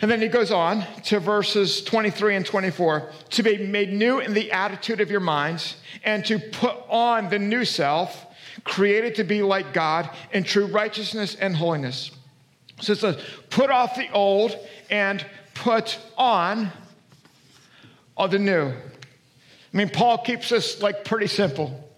And 0.00 0.10
then 0.10 0.20
he 0.20 0.28
goes 0.28 0.50
on 0.50 0.84
to 1.04 1.20
verses 1.20 1.82
23 1.82 2.36
and 2.36 2.44
24 2.44 3.10
to 3.30 3.42
be 3.42 3.58
made 3.58 3.92
new 3.92 4.18
in 4.18 4.34
the 4.34 4.50
attitude 4.50 5.00
of 5.00 5.10
your 5.10 5.20
minds 5.20 5.76
and 6.02 6.24
to 6.26 6.38
put 6.38 6.76
on 6.88 7.30
the 7.30 7.38
new 7.38 7.64
self 7.64 8.26
created 8.62 9.16
to 9.16 9.24
be 9.24 9.42
like 9.42 9.72
God 9.72 10.08
in 10.32 10.44
true 10.44 10.66
righteousness 10.66 11.34
and 11.34 11.56
holiness. 11.56 12.12
So 12.80 12.92
it 12.92 12.98
says, 12.98 13.16
put 13.50 13.70
off 13.70 13.96
the 13.96 14.10
old 14.12 14.56
and 14.90 15.24
put 15.54 15.98
on 16.16 16.70
all 18.16 18.28
the 18.28 18.38
new. 18.38 18.68
I 18.68 19.76
mean, 19.76 19.88
Paul 19.88 20.18
keeps 20.18 20.48
this 20.50 20.80
like 20.80 21.04
pretty 21.04 21.26
simple. 21.26 21.88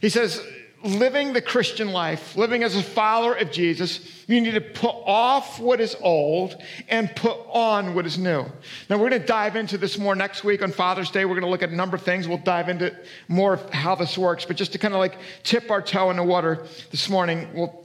He 0.00 0.10
says, 0.10 0.40
living 0.84 1.32
the 1.32 1.40
Christian 1.40 1.92
life, 1.92 2.36
living 2.36 2.62
as 2.62 2.76
a 2.76 2.82
follower 2.82 3.34
of 3.34 3.50
Jesus, 3.50 4.00
you 4.28 4.40
need 4.40 4.52
to 4.52 4.60
put 4.60 4.94
off 5.06 5.58
what 5.58 5.80
is 5.80 5.96
old 6.00 6.60
and 6.88 7.14
put 7.16 7.38
on 7.48 7.94
what 7.94 8.04
is 8.04 8.18
new. 8.18 8.44
Now, 8.90 8.98
we're 8.98 9.08
going 9.08 9.22
to 9.22 9.26
dive 9.26 9.56
into 9.56 9.78
this 9.78 9.98
more 9.98 10.14
next 10.14 10.44
week 10.44 10.62
on 10.62 10.72
Father's 10.72 11.10
Day. 11.10 11.24
We're 11.24 11.34
going 11.34 11.44
to 11.44 11.50
look 11.50 11.62
at 11.62 11.70
a 11.70 11.74
number 11.74 11.96
of 11.96 12.02
things. 12.02 12.28
We'll 12.28 12.38
dive 12.38 12.68
into 12.68 12.94
more 13.28 13.54
of 13.54 13.72
how 13.72 13.94
this 13.94 14.18
works. 14.18 14.44
But 14.44 14.56
just 14.56 14.72
to 14.72 14.78
kind 14.78 14.92
of 14.92 15.00
like 15.00 15.16
tip 15.42 15.70
our 15.70 15.80
toe 15.80 16.10
in 16.10 16.16
the 16.16 16.22
water 16.22 16.66
this 16.90 17.08
morning, 17.08 17.48
we'll 17.54 17.84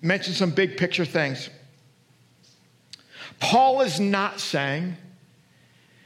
mention 0.00 0.32
some 0.32 0.50
big 0.50 0.78
picture 0.78 1.04
things. 1.04 1.50
Paul 3.38 3.82
is 3.82 4.00
not 4.00 4.40
saying, 4.40 4.96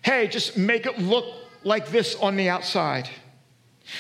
hey, 0.02 0.26
just 0.26 0.56
make 0.56 0.86
it 0.86 0.98
look 0.98 1.24
like 1.62 1.88
this 1.88 2.16
on 2.16 2.36
the 2.36 2.48
outside. 2.48 3.08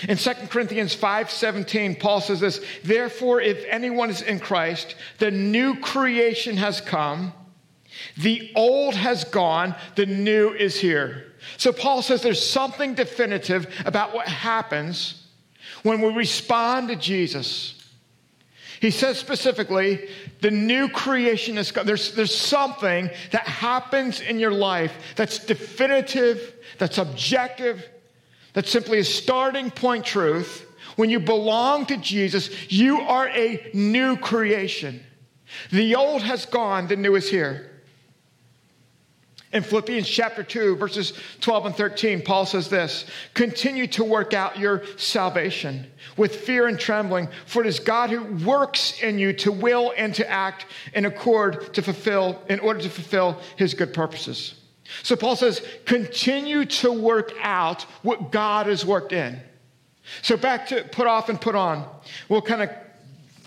In 0.08 0.16
2 0.16 0.48
Corinthians 0.48 0.94
5:17, 0.94 1.96
Paul 1.96 2.20
says 2.20 2.40
this, 2.40 2.60
"Therefore 2.82 3.40
if 3.40 3.64
anyone 3.68 4.10
is 4.10 4.22
in 4.22 4.40
Christ, 4.40 4.94
the 5.18 5.30
new 5.30 5.76
creation 5.76 6.56
has 6.56 6.80
come, 6.80 7.32
the 8.16 8.50
old 8.54 8.94
has 8.94 9.24
gone, 9.24 9.74
the 9.94 10.06
new 10.06 10.52
is 10.52 10.80
here." 10.80 11.32
So 11.58 11.72
Paul 11.72 12.02
says 12.02 12.22
there's 12.22 12.44
something 12.44 12.94
definitive 12.94 13.66
about 13.84 14.14
what 14.14 14.26
happens 14.26 15.14
when 15.82 16.00
we 16.00 16.12
respond 16.12 16.88
to 16.88 16.96
Jesus. 16.96 17.74
He 18.80 18.90
says 18.90 19.18
specifically, 19.18 20.08
the 20.40 20.50
new 20.50 20.88
creation 20.88 21.56
is 21.56 21.70
there's, 21.72 22.12
there's 22.12 22.34
something 22.34 23.10
that 23.30 23.46
happens 23.46 24.20
in 24.20 24.38
your 24.38 24.50
life 24.50 24.92
that's 25.16 25.38
definitive, 25.38 26.54
that's 26.78 26.98
objective, 26.98 27.88
that's 28.54 28.70
simply 28.70 29.00
a 29.00 29.04
starting 29.04 29.70
point 29.70 30.06
truth. 30.06 30.66
When 30.96 31.10
you 31.10 31.20
belong 31.20 31.86
to 31.86 31.96
Jesus, 31.96 32.72
you 32.72 33.00
are 33.00 33.28
a 33.28 33.70
new 33.74 34.16
creation. 34.16 35.04
The 35.70 35.94
old 35.96 36.22
has 36.22 36.46
gone, 36.46 36.86
the 36.86 36.96
new 36.96 37.16
is 37.16 37.28
here. 37.28 37.70
In 39.52 39.62
Philippians 39.62 40.08
chapter 40.08 40.42
2, 40.42 40.76
verses 40.76 41.12
12 41.40 41.66
and 41.66 41.76
13, 41.76 42.22
Paul 42.22 42.44
says 42.44 42.68
this 42.68 43.06
Continue 43.34 43.86
to 43.88 44.02
work 44.02 44.34
out 44.34 44.58
your 44.58 44.82
salvation 44.96 45.86
with 46.16 46.34
fear 46.34 46.66
and 46.66 46.78
trembling, 46.78 47.28
for 47.46 47.62
it 47.62 47.68
is 47.68 47.78
God 47.78 48.10
who 48.10 48.44
works 48.44 49.00
in 49.00 49.18
you 49.18 49.32
to 49.34 49.52
will 49.52 49.92
and 49.96 50.12
to 50.16 50.28
act 50.28 50.66
in 50.92 51.04
accord 51.04 51.72
to 51.74 51.82
fulfill, 51.82 52.42
in 52.48 52.58
order 52.60 52.80
to 52.80 52.90
fulfill 52.90 53.40
his 53.56 53.74
good 53.74 53.94
purposes. 53.94 54.54
So 55.02 55.16
Paul 55.16 55.36
says, 55.36 55.66
continue 55.86 56.64
to 56.66 56.92
work 56.92 57.32
out 57.40 57.82
what 58.02 58.30
God 58.30 58.66
has 58.66 58.84
worked 58.84 59.12
in. 59.12 59.40
So 60.22 60.36
back 60.36 60.66
to 60.68 60.84
put 60.84 61.06
off 61.06 61.28
and 61.28 61.40
put 61.40 61.54
on. 61.54 61.88
We'll 62.28 62.42
kind 62.42 62.62
of 62.62 62.70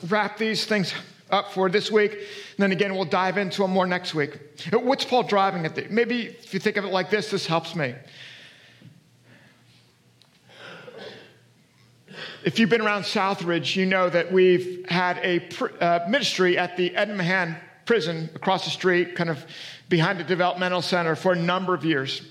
wrap 0.09 0.37
these 0.37 0.65
things 0.65 0.93
up 1.29 1.51
for 1.51 1.69
this 1.69 1.91
week. 1.91 2.13
And 2.13 2.21
then 2.57 2.71
again, 2.71 2.95
we'll 2.95 3.05
dive 3.05 3.37
into 3.37 3.61
them 3.61 3.71
more 3.71 3.85
next 3.85 4.15
week. 4.15 4.39
What's 4.71 5.05
Paul 5.05 5.23
driving 5.23 5.65
at? 5.65 5.75
The, 5.75 5.87
maybe 5.89 6.27
if 6.27 6.53
you 6.53 6.59
think 6.59 6.77
of 6.77 6.85
it 6.85 6.91
like 6.91 7.09
this, 7.09 7.29
this 7.29 7.45
helps 7.45 7.75
me. 7.75 7.93
If 12.43 12.59
you've 12.59 12.69
been 12.69 12.81
around 12.81 13.03
Southridge, 13.03 13.75
you 13.75 13.85
know 13.85 14.09
that 14.09 14.31
we've 14.31 14.85
had 14.89 15.17
a 15.17 15.47
uh, 15.83 16.07
ministry 16.07 16.57
at 16.57 16.77
the 16.77 16.95
Edna 16.95 17.15
Mahan 17.15 17.57
prison 17.87 18.29
across 18.35 18.65
the 18.65 18.69
street, 18.69 19.15
kind 19.15 19.29
of 19.29 19.43
behind 19.89 20.19
the 20.19 20.23
developmental 20.23 20.81
center 20.81 21.15
for 21.15 21.31
a 21.31 21.35
number 21.35 21.73
of 21.73 21.83
years. 21.83 22.21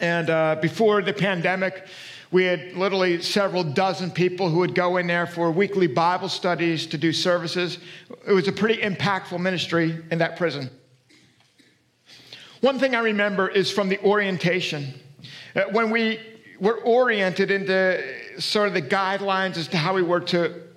And 0.00 0.28
uh, 0.28 0.56
before 0.60 1.00
the 1.00 1.12
pandemic, 1.12 1.86
we 2.32 2.44
had 2.44 2.74
literally 2.74 3.22
several 3.22 3.64
dozen 3.64 4.10
people 4.10 4.48
who 4.48 4.58
would 4.58 4.74
go 4.74 4.98
in 4.98 5.06
there 5.06 5.26
for 5.26 5.50
weekly 5.50 5.86
Bible 5.86 6.28
studies 6.28 6.86
to 6.88 6.98
do 6.98 7.12
services. 7.12 7.78
It 8.26 8.32
was 8.32 8.48
a 8.48 8.52
pretty 8.52 8.82
impactful 8.82 9.40
ministry 9.40 10.02
in 10.10 10.18
that 10.18 10.36
prison. 10.36 10.70
One 12.60 12.78
thing 12.78 12.94
I 12.94 13.00
remember 13.00 13.48
is 13.48 13.70
from 13.70 13.88
the 13.88 13.98
orientation. 14.00 14.94
Uh, 15.56 15.62
when 15.72 15.90
we 15.90 16.20
were 16.60 16.78
oriented 16.82 17.50
into 17.50 18.02
sort 18.38 18.68
of 18.68 18.74
the 18.74 18.82
guidelines 18.82 19.56
as 19.56 19.66
to 19.68 19.76
how 19.76 19.94
we 19.94 20.02
were 20.02 20.20
to 20.20 20.69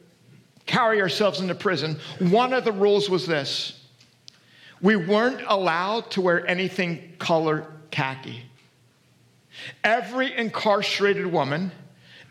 carry 0.66 1.02
ourselves 1.02 1.40
into 1.40 1.56
prison, 1.56 2.00
one 2.20 2.54
of 2.54 2.66
the 2.66 2.72
rules 2.72 3.10
was 3.10 3.28
this 3.28 3.80
we 4.82 4.98
weren't 4.98 5.42
allowed 5.48 6.12
to 6.12 6.22
wear 6.22 6.46
anything 6.46 7.14
color 7.18 7.66
khaki. 7.90 8.44
every 9.84 10.36
incarcerated 10.36 11.26
woman 11.26 11.72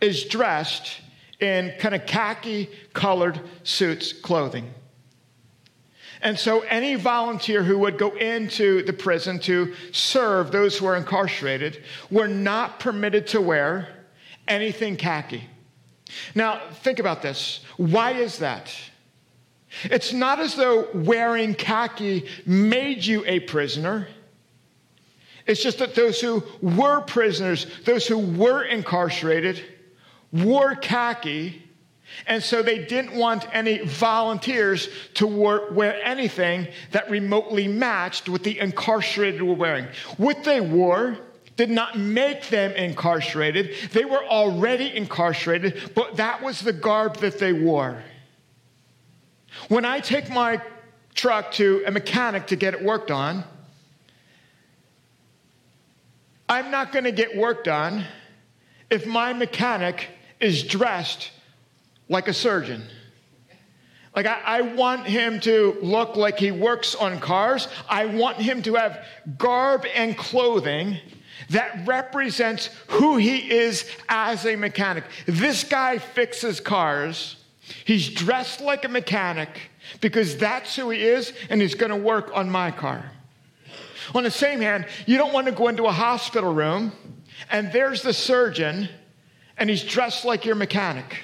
is 0.00 0.24
dressed 0.24 1.00
in 1.40 1.72
kind 1.78 1.94
of 1.94 2.04
khaki 2.04 2.68
colored 2.92 3.40
suits 3.64 4.12
clothing. 4.12 4.72
And 6.20 6.38
so, 6.38 6.60
any 6.60 6.94
volunteer 6.94 7.64
who 7.64 7.78
would 7.78 7.98
go 7.98 8.10
into 8.14 8.84
the 8.84 8.92
prison 8.92 9.40
to 9.40 9.74
serve 9.90 10.52
those 10.52 10.78
who 10.78 10.86
are 10.86 10.96
incarcerated 10.96 11.82
were 12.10 12.28
not 12.28 12.78
permitted 12.78 13.26
to 13.28 13.40
wear 13.40 13.88
anything 14.46 14.96
khaki. 14.96 15.42
Now, 16.34 16.60
think 16.82 16.98
about 16.98 17.22
this. 17.22 17.64
Why 17.76 18.12
is 18.12 18.38
that? 18.38 18.74
It's 19.84 20.12
not 20.12 20.38
as 20.38 20.54
though 20.54 20.88
wearing 20.92 21.54
khaki 21.54 22.26
made 22.46 23.04
you 23.04 23.24
a 23.26 23.40
prisoner. 23.40 24.08
It's 25.46 25.62
just 25.62 25.78
that 25.78 25.94
those 25.94 26.20
who 26.20 26.44
were 26.60 27.00
prisoners, 27.00 27.66
those 27.84 28.06
who 28.06 28.18
were 28.18 28.62
incarcerated, 28.62 29.64
wore 30.30 30.76
khaki, 30.76 31.62
and 32.26 32.42
so 32.42 32.62
they 32.62 32.84
didn't 32.84 33.14
want 33.14 33.46
any 33.52 33.78
volunteers 33.80 34.88
to 35.14 35.26
wear 35.26 36.04
anything 36.04 36.68
that 36.90 37.10
remotely 37.10 37.66
matched 37.66 38.28
what 38.28 38.42
the 38.42 38.58
incarcerated 38.58 39.42
were 39.42 39.54
wearing. 39.54 39.86
What 40.18 40.44
they 40.44 40.60
wore 40.60 41.18
did 41.62 41.70
not 41.70 41.96
make 41.96 42.48
them 42.48 42.72
incarcerated. 42.72 43.76
They 43.92 44.04
were 44.04 44.24
already 44.24 44.96
incarcerated, 44.96 45.92
but 45.94 46.16
that 46.16 46.42
was 46.42 46.60
the 46.60 46.72
garb 46.72 47.18
that 47.18 47.38
they 47.38 47.52
wore. 47.52 48.02
When 49.68 49.84
I 49.84 50.00
take 50.00 50.28
my 50.28 50.60
truck 51.14 51.52
to 51.52 51.84
a 51.86 51.92
mechanic 51.92 52.48
to 52.48 52.56
get 52.56 52.74
it 52.74 52.82
worked 52.82 53.12
on, 53.12 53.44
I'm 56.48 56.72
not 56.72 56.90
going 56.90 57.04
to 57.04 57.12
get 57.12 57.36
work 57.36 57.62
done 57.62 58.06
if 58.90 59.06
my 59.06 59.32
mechanic 59.32 60.08
is 60.40 60.64
dressed 60.64 61.30
like 62.08 62.26
a 62.26 62.34
surgeon. 62.34 62.82
Like, 64.16 64.26
I, 64.26 64.40
I, 64.44 64.60
want 64.62 65.06
him 65.06 65.38
to 65.40 65.78
look 65.80 66.16
like 66.16 66.40
he 66.40 66.50
works 66.50 66.96
on 66.96 67.20
cars. 67.20 67.68
I 67.88 68.06
want 68.06 68.38
him 68.38 68.62
to 68.62 68.74
have 68.74 69.06
garb 69.38 69.86
and 69.94 70.18
clothing 70.18 70.98
that 71.50 71.86
represents 71.86 72.70
who 72.88 73.16
he 73.16 73.50
is 73.50 73.88
as 74.08 74.46
a 74.46 74.56
mechanic. 74.56 75.04
This 75.26 75.64
guy 75.64 75.98
fixes 75.98 76.60
cars. 76.60 77.36
He's 77.84 78.08
dressed 78.08 78.60
like 78.60 78.84
a 78.84 78.88
mechanic 78.88 79.48
because 80.00 80.36
that's 80.36 80.76
who 80.76 80.90
he 80.90 81.02
is, 81.02 81.32
and 81.50 81.60
he's 81.60 81.74
going 81.74 81.90
to 81.90 81.96
work 81.96 82.30
on 82.34 82.50
my 82.50 82.70
car. 82.70 83.10
On 84.14 84.24
the 84.24 84.30
same 84.30 84.60
hand, 84.60 84.86
you 85.06 85.16
don't 85.16 85.32
want 85.32 85.46
to 85.46 85.52
go 85.52 85.68
into 85.68 85.84
a 85.86 85.92
hospital 85.92 86.52
room 86.52 86.92
and 87.50 87.72
there's 87.72 88.02
the 88.02 88.12
surgeon 88.12 88.88
and 89.56 89.70
he's 89.70 89.84
dressed 89.84 90.24
like 90.24 90.44
your 90.44 90.54
mechanic. 90.54 91.20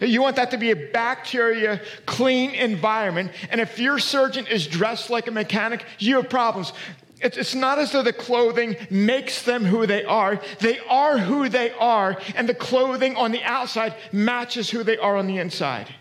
You 0.00 0.22
want 0.22 0.36
that 0.36 0.52
to 0.52 0.58
be 0.58 0.70
a 0.70 0.76
bacteria 0.76 1.80
clean 2.06 2.50
environment. 2.50 3.32
And 3.50 3.60
if 3.60 3.78
your 3.78 3.98
surgeon 3.98 4.46
is 4.46 4.66
dressed 4.66 5.10
like 5.10 5.26
a 5.26 5.32
mechanic, 5.32 5.84
you 5.98 6.16
have 6.16 6.28
problems. 6.28 6.72
It's 7.20 7.54
not 7.54 7.78
as 7.78 7.92
though 7.92 8.02
the 8.02 8.12
clothing 8.12 8.76
makes 8.90 9.42
them 9.42 9.64
who 9.64 9.86
they 9.86 10.04
are. 10.04 10.40
They 10.60 10.78
are 10.88 11.18
who 11.18 11.48
they 11.48 11.72
are, 11.72 12.20
and 12.36 12.48
the 12.48 12.54
clothing 12.54 13.16
on 13.16 13.32
the 13.32 13.42
outside 13.42 13.94
matches 14.12 14.70
who 14.70 14.84
they 14.84 14.98
are 14.98 15.16
on 15.16 15.26
the 15.26 15.38
inside. 15.38 15.92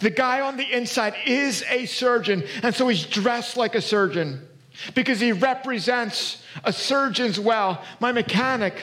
The 0.00 0.10
guy 0.10 0.40
on 0.40 0.56
the 0.56 0.70
inside 0.70 1.14
is 1.26 1.64
a 1.70 1.86
surgeon, 1.86 2.44
and 2.62 2.74
so 2.74 2.88
he's 2.88 3.06
dressed 3.06 3.56
like 3.56 3.74
a 3.74 3.80
surgeon 3.80 4.46
because 4.94 5.20
he 5.20 5.32
represents 5.32 6.42
a 6.64 6.72
surgeon's 6.72 7.38
well. 7.38 7.82
My 8.00 8.12
mechanic, 8.12 8.74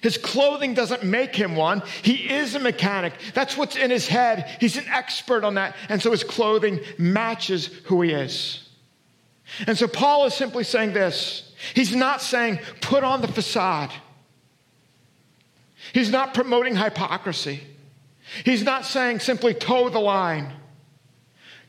his 0.00 0.18
clothing 0.18 0.74
doesn't 0.74 1.04
make 1.04 1.36
him 1.36 1.54
one. 1.54 1.82
He 2.02 2.32
is 2.32 2.54
a 2.54 2.58
mechanic. 2.58 3.12
That's 3.34 3.56
what's 3.56 3.76
in 3.76 3.90
his 3.90 4.08
head. 4.08 4.56
He's 4.60 4.76
an 4.76 4.86
expert 4.88 5.44
on 5.44 5.54
that. 5.54 5.76
And 5.88 6.02
so 6.02 6.10
his 6.10 6.24
clothing 6.24 6.80
matches 6.98 7.66
who 7.84 8.02
he 8.02 8.10
is. 8.10 8.61
And 9.66 9.76
so 9.76 9.86
Paul 9.86 10.26
is 10.26 10.34
simply 10.34 10.64
saying 10.64 10.92
this. 10.92 11.52
He's 11.74 11.94
not 11.94 12.22
saying 12.22 12.60
put 12.80 13.04
on 13.04 13.20
the 13.20 13.28
facade. 13.28 13.92
He's 15.92 16.10
not 16.10 16.34
promoting 16.34 16.76
hypocrisy. 16.76 17.62
He's 18.44 18.62
not 18.62 18.84
saying 18.84 19.20
simply 19.20 19.54
toe 19.54 19.88
the 19.88 19.98
line. 19.98 20.52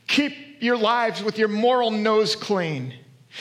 Keep 0.06 0.62
your 0.62 0.76
lives 0.76 1.22
with 1.22 1.38
your 1.38 1.48
moral 1.48 1.90
nose 1.90 2.36
clean. 2.36 2.94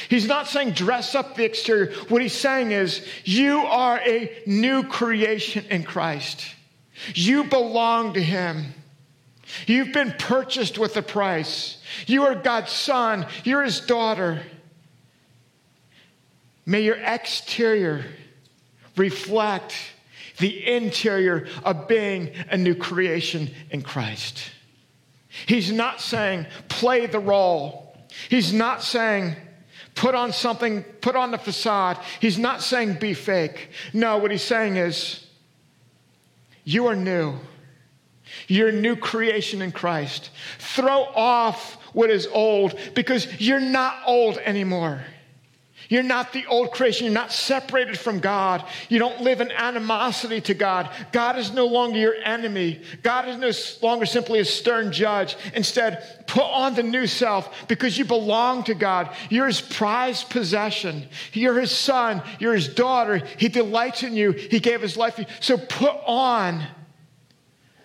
He's 0.10 0.27
not 0.27 0.47
saying 0.47 0.71
dress 0.71 1.15
up 1.15 1.36
the 1.36 1.45
exterior. 1.45 1.93
What 2.10 2.21
he's 2.21 2.34
saying 2.34 2.71
is 2.71 3.06
you 3.23 3.60
are 3.60 3.99
a 3.99 4.41
new 4.45 4.84
creation 4.84 5.65
in 5.69 5.84
Christ. 5.84 6.45
You 7.13 7.43
belong 7.45 8.13
to 8.13 8.21
him. 8.21 8.73
You've 9.67 9.93
been 9.93 10.13
purchased 10.17 10.77
with 10.77 10.97
a 10.97 11.01
price. 11.01 11.77
You 12.07 12.23
are 12.23 12.35
God's 12.35 12.71
son. 12.71 13.27
You're 13.43 13.63
his 13.63 13.79
daughter. 13.79 14.41
May 16.65 16.81
your 16.81 16.95
exterior 16.95 18.05
reflect 18.95 19.75
the 20.37 20.67
interior 20.67 21.47
of 21.63 21.87
being 21.87 22.31
a 22.49 22.57
new 22.57 22.75
creation 22.75 23.51
in 23.69 23.81
Christ. 23.81 24.51
He's 25.45 25.71
not 25.71 26.01
saying 26.01 26.45
play 26.69 27.05
the 27.05 27.19
role. 27.19 27.95
He's 28.29 28.53
not 28.53 28.83
saying 28.83 29.35
put 29.95 30.15
on 30.15 30.31
something, 30.31 30.83
put 31.01 31.15
on 31.15 31.31
the 31.31 31.37
facade. 31.37 31.99
He's 32.19 32.37
not 32.37 32.61
saying 32.61 32.95
be 32.95 33.13
fake. 33.13 33.69
No, 33.93 34.17
what 34.17 34.31
he's 34.31 34.43
saying 34.43 34.77
is 34.77 35.25
you 36.63 36.87
are 36.87 36.95
new. 36.95 37.37
You're 38.48 38.69
a 38.69 38.74
new 38.74 38.96
creation 38.96 39.62
in 39.62 39.72
Christ. 39.72 40.30
Throw 40.60 41.04
off 41.04 41.76
what 41.93 42.10
is 42.10 42.28
old 42.28 42.78
because 42.93 43.39
you're 43.39 43.60
not 43.60 44.02
old 44.06 44.38
anymore. 44.38 45.02
You're 45.89 46.04
not 46.04 46.34
the 46.34 46.46
old 46.48 46.72
creation. 46.72 47.06
You're 47.06 47.13
not 47.13 47.32
separated 47.32 48.00
from 48.00 48.19
God. 48.19 48.65
You 48.89 49.00
don't 49.00 49.22
live 49.22 49.41
in 49.41 49.52
animosity 49.52 50.41
to 50.41 50.54
God. 50.54 50.89
God 51.12 51.38
is 51.38 51.54
no 51.54 51.67
longer 51.67 52.00
your 52.00 52.15
enemy. 52.15 52.82
God 53.02 53.28
is 53.28 53.38
no 53.38 53.88
longer 53.88 54.06
simply 54.06 54.39
a 54.39 54.46
stern 54.46 54.91
judge. 54.91 55.36
Instead, 55.54 56.26
put 56.26 56.43
on 56.43 56.74
the 56.74 56.84
new 56.84 57.06
self 57.06 57.67
because 57.67 57.98
you 57.98 58.06
belong 58.06 58.63
to 58.63 58.74
God. 58.74 59.13
You're 59.30 59.48
his 59.48 59.62
prized 59.62 60.30
possession. 60.30 61.08
You're 61.34 61.60
his 61.60 61.72
son. 61.72 62.22
You're 62.39 62.56
his 62.56 62.69
daughter. 62.69 63.22
He 63.38 63.50
delights 63.50 64.04
in 64.04 64.15
you. 64.15 64.32
He 64.32 64.60
gave 64.60 64.82
his 64.82 64.98
life. 64.98 65.19
So 65.41 65.58
put 65.58 65.96
on 66.06 66.65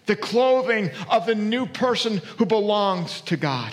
the 0.08 0.16
clothing 0.16 0.90
of 1.10 1.26
the 1.26 1.34
new 1.34 1.66
person 1.66 2.16
who 2.38 2.46
belongs 2.46 3.20
to 3.20 3.36
God. 3.36 3.72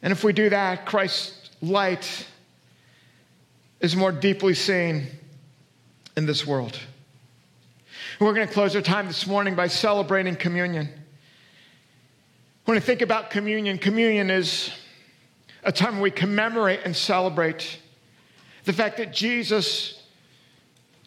And 0.00 0.10
if 0.10 0.24
we 0.24 0.32
do 0.32 0.48
that, 0.48 0.86
Christ's 0.86 1.50
light 1.60 2.26
is 3.80 3.94
more 3.94 4.10
deeply 4.10 4.54
seen 4.54 5.06
in 6.16 6.24
this 6.24 6.46
world. 6.46 6.78
we're 8.18 8.32
going 8.32 8.48
to 8.48 8.52
close 8.52 8.74
our 8.74 8.82
time 8.82 9.06
this 9.06 9.26
morning 9.26 9.54
by 9.54 9.66
celebrating 9.66 10.34
communion. 10.34 10.88
When 12.64 12.76
we 12.76 12.80
think 12.80 13.02
about 13.02 13.30
communion, 13.30 13.76
communion 13.76 14.30
is 14.30 14.70
a 15.62 15.70
time 15.70 16.00
we 16.00 16.10
commemorate 16.10 16.80
and 16.84 16.96
celebrate 16.96 17.78
the 18.64 18.72
fact 18.72 18.96
that 18.96 19.12
Jesus 19.12 20.01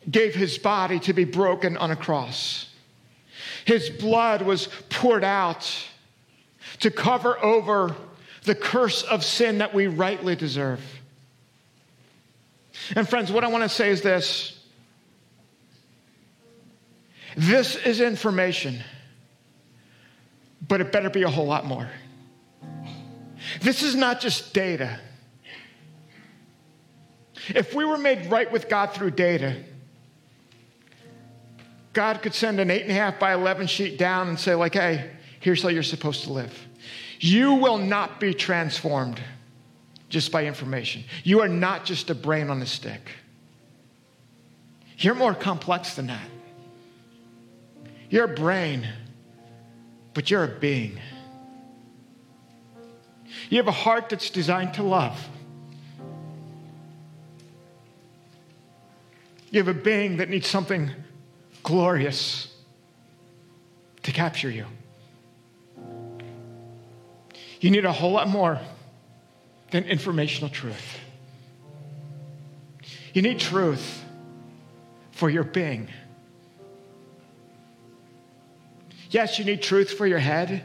gave 0.09 0.35
his 0.35 0.57
body 0.57 0.99
to 1.01 1.13
be 1.13 1.23
broken 1.23 1.77
on 1.77 1.91
a 1.91 1.95
cross. 1.95 2.69
His 3.65 3.89
blood 3.89 4.41
was 4.41 4.67
poured 4.89 5.23
out 5.23 5.71
to 6.79 6.91
cover 6.91 7.43
over 7.43 7.95
the 8.43 8.55
curse 8.55 9.03
of 9.03 9.23
sin 9.23 9.57
that 9.59 9.73
we 9.73 9.87
rightly 9.87 10.35
deserve. 10.35 10.81
And, 12.95 13.07
friends, 13.07 13.31
what 13.31 13.43
I 13.43 13.47
want 13.47 13.63
to 13.63 13.69
say 13.69 13.89
is 13.89 14.01
this 14.01 14.59
this 17.35 17.75
is 17.75 17.99
information, 17.99 18.81
but 20.65 20.79
it 20.79 20.91
better 20.91 21.09
be 21.09 21.23
a 21.23 21.29
whole 21.29 21.47
lot 21.47 21.65
more. 21.65 21.89
This 23.61 23.83
is 23.83 23.95
not 23.95 24.21
just 24.21 24.53
data. 24.53 24.99
If 27.49 27.73
we 27.73 27.85
were 27.85 27.97
made 27.97 28.31
right 28.31 28.51
with 28.51 28.69
God 28.69 28.93
through 28.93 29.11
data, 29.11 29.55
God 31.95 32.21
could 32.21 32.35
send 32.35 32.59
an 32.59 32.69
eight 32.69 32.81
and 32.81 32.91
a 32.91 32.93
half 32.93 33.19
by 33.19 33.33
11 33.33 33.67
sheet 33.67 33.97
down 33.97 34.27
and 34.27 34.37
say, 34.37 34.53
like, 34.53 34.73
hey, 34.73 35.11
here's 35.39 35.63
how 35.63 35.69
you're 35.69 35.81
supposed 35.81 36.25
to 36.25 36.33
live. 36.33 36.53
You 37.21 37.53
will 37.53 37.77
not 37.77 38.19
be 38.19 38.33
transformed 38.33 39.21
just 40.09 40.29
by 40.29 40.45
information. 40.45 41.05
You 41.23 41.39
are 41.39 41.47
not 41.47 41.85
just 41.85 42.09
a 42.09 42.15
brain 42.15 42.49
on 42.49 42.61
a 42.61 42.65
stick. 42.65 43.09
You're 44.97 45.15
more 45.15 45.33
complex 45.33 45.95
than 45.95 46.07
that. 46.07 46.27
You're 48.09 48.25
a 48.25 48.35
brain, 48.35 48.85
but 50.13 50.29
you're 50.29 50.43
a 50.43 50.59
being. 50.59 50.99
You 53.49 53.57
have 53.57 53.69
a 53.69 53.71
heart 53.71 54.09
that's 54.09 54.29
designed 54.29 54.73
to 54.73 54.83
love. 54.83 55.29
You 59.49 59.63
have 59.63 59.69
a 59.69 59.79
being 59.79 60.17
that 60.17 60.27
needs 60.27 60.47
something 60.47 60.91
glorious 61.65 62.47
to 64.03 64.11
capture 64.11 64.51
you. 64.51 64.65
You 67.59 67.71
need 67.71 67.85
a 67.85 67.91
whole 67.91 68.11
lot 68.11 68.27
more 68.27 68.59
than 69.71 69.83
informational 69.85 70.49
truth. 70.49 70.99
You 73.13 73.23
need 73.23 73.39
truth 73.39 74.03
for 75.11 75.27
your 75.27 75.43
being. 75.43 75.89
Yes, 79.09 79.39
you 79.39 79.45
need 79.45 79.63
truth 79.63 79.91
for 79.91 80.05
your 80.05 80.19
head, 80.19 80.63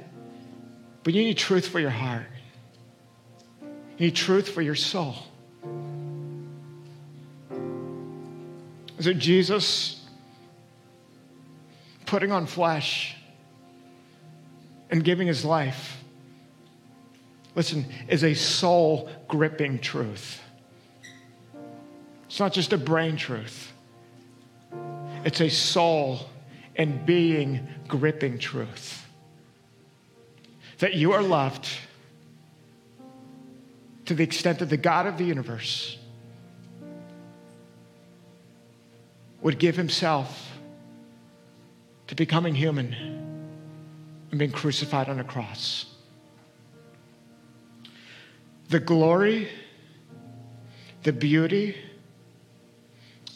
but 1.02 1.14
you 1.14 1.24
need 1.24 1.38
truth 1.38 1.66
for 1.66 1.80
your 1.80 1.88
heart. 1.88 2.26
You 3.62 4.06
need 4.06 4.16
truth 4.16 4.50
for 4.50 4.60
your 4.60 4.74
soul. 4.74 5.14
Is 8.98 9.06
it 9.06 9.18
Jesus 9.18 9.99
putting 12.10 12.32
on 12.32 12.44
flesh 12.44 13.14
and 14.90 15.04
giving 15.04 15.28
his 15.28 15.44
life? 15.44 16.02
Listen, 17.54 17.86
is 18.08 18.24
a 18.24 18.34
soul 18.34 19.08
gripping 19.28 19.78
truth. 19.78 20.42
It's 22.24 22.40
not 22.40 22.52
just 22.52 22.72
a 22.72 22.78
brain 22.78 23.16
truth, 23.16 23.72
it's 25.24 25.40
a 25.40 25.48
soul 25.48 26.28
and 26.74 27.06
being 27.06 27.68
gripping 27.86 28.40
truth. 28.40 29.06
That 30.78 30.94
you 30.94 31.12
are 31.12 31.22
loved 31.22 31.68
to 34.06 34.14
the 34.14 34.24
extent 34.24 34.58
that 34.58 34.68
the 34.68 34.76
God 34.76 35.06
of 35.06 35.16
the 35.16 35.24
universe 35.24 35.96
would 39.42 39.60
give 39.60 39.76
himself 39.76 40.49
to 42.10 42.16
becoming 42.16 42.56
human 42.56 42.92
and 44.32 44.38
being 44.40 44.50
crucified 44.50 45.08
on 45.08 45.20
a 45.20 45.24
cross. 45.24 45.86
The 48.68 48.80
glory, 48.80 49.48
the 51.04 51.12
beauty, 51.12 51.76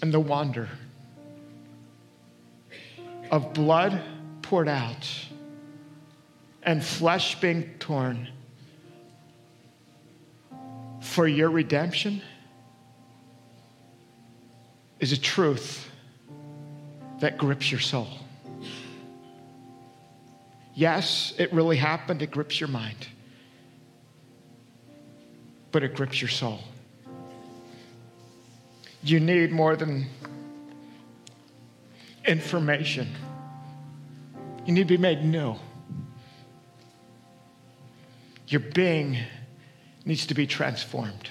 and 0.03 0.12
the 0.12 0.18
wonder 0.18 0.68
of 3.31 3.55
blood 3.55 4.03
poured 4.43 4.66
out 4.66 5.09
and 6.64 6.85
flesh 6.85 7.41
being 7.41 7.75
torn 7.79 8.29
for 11.01 11.29
your 11.29 11.49
redemption 11.49 12.20
is 14.99 15.12
a 15.12 15.20
truth 15.20 15.89
that 17.20 17.39
grips 17.39 17.70
your 17.70 17.81
soul. 17.81 18.09
Yes, 20.75 21.33
it 21.39 21.53
really 21.53 21.77
happened, 21.77 22.20
it 22.22 22.33
grips 22.33 22.59
your 22.59 22.68
mind, 22.68 23.07
but 25.70 25.85
it 25.85 25.95
grips 25.95 26.20
your 26.20 26.29
soul. 26.29 26.61
You 29.03 29.20
need 29.20 29.53
more 29.53 29.77
than 29.77 30.07
information. 32.27 33.09
You 34.66 34.72
need 34.72 34.89
to 34.89 34.97
be 34.97 35.01
made 35.01 35.25
new. 35.25 35.57
Your 38.49 38.61
being 38.61 39.18
needs 40.05 40.27
to 40.27 40.35
be 40.35 40.47
transformed. 40.47 41.29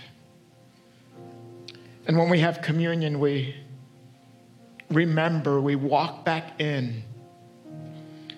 And 2.06 2.18
when 2.18 2.30
we 2.30 2.40
have 2.40 2.62
communion, 2.62 3.20
we 3.20 3.56
remember, 4.90 5.60
we 5.60 5.76
walk 5.76 6.24
back 6.24 6.62
in 6.62 7.04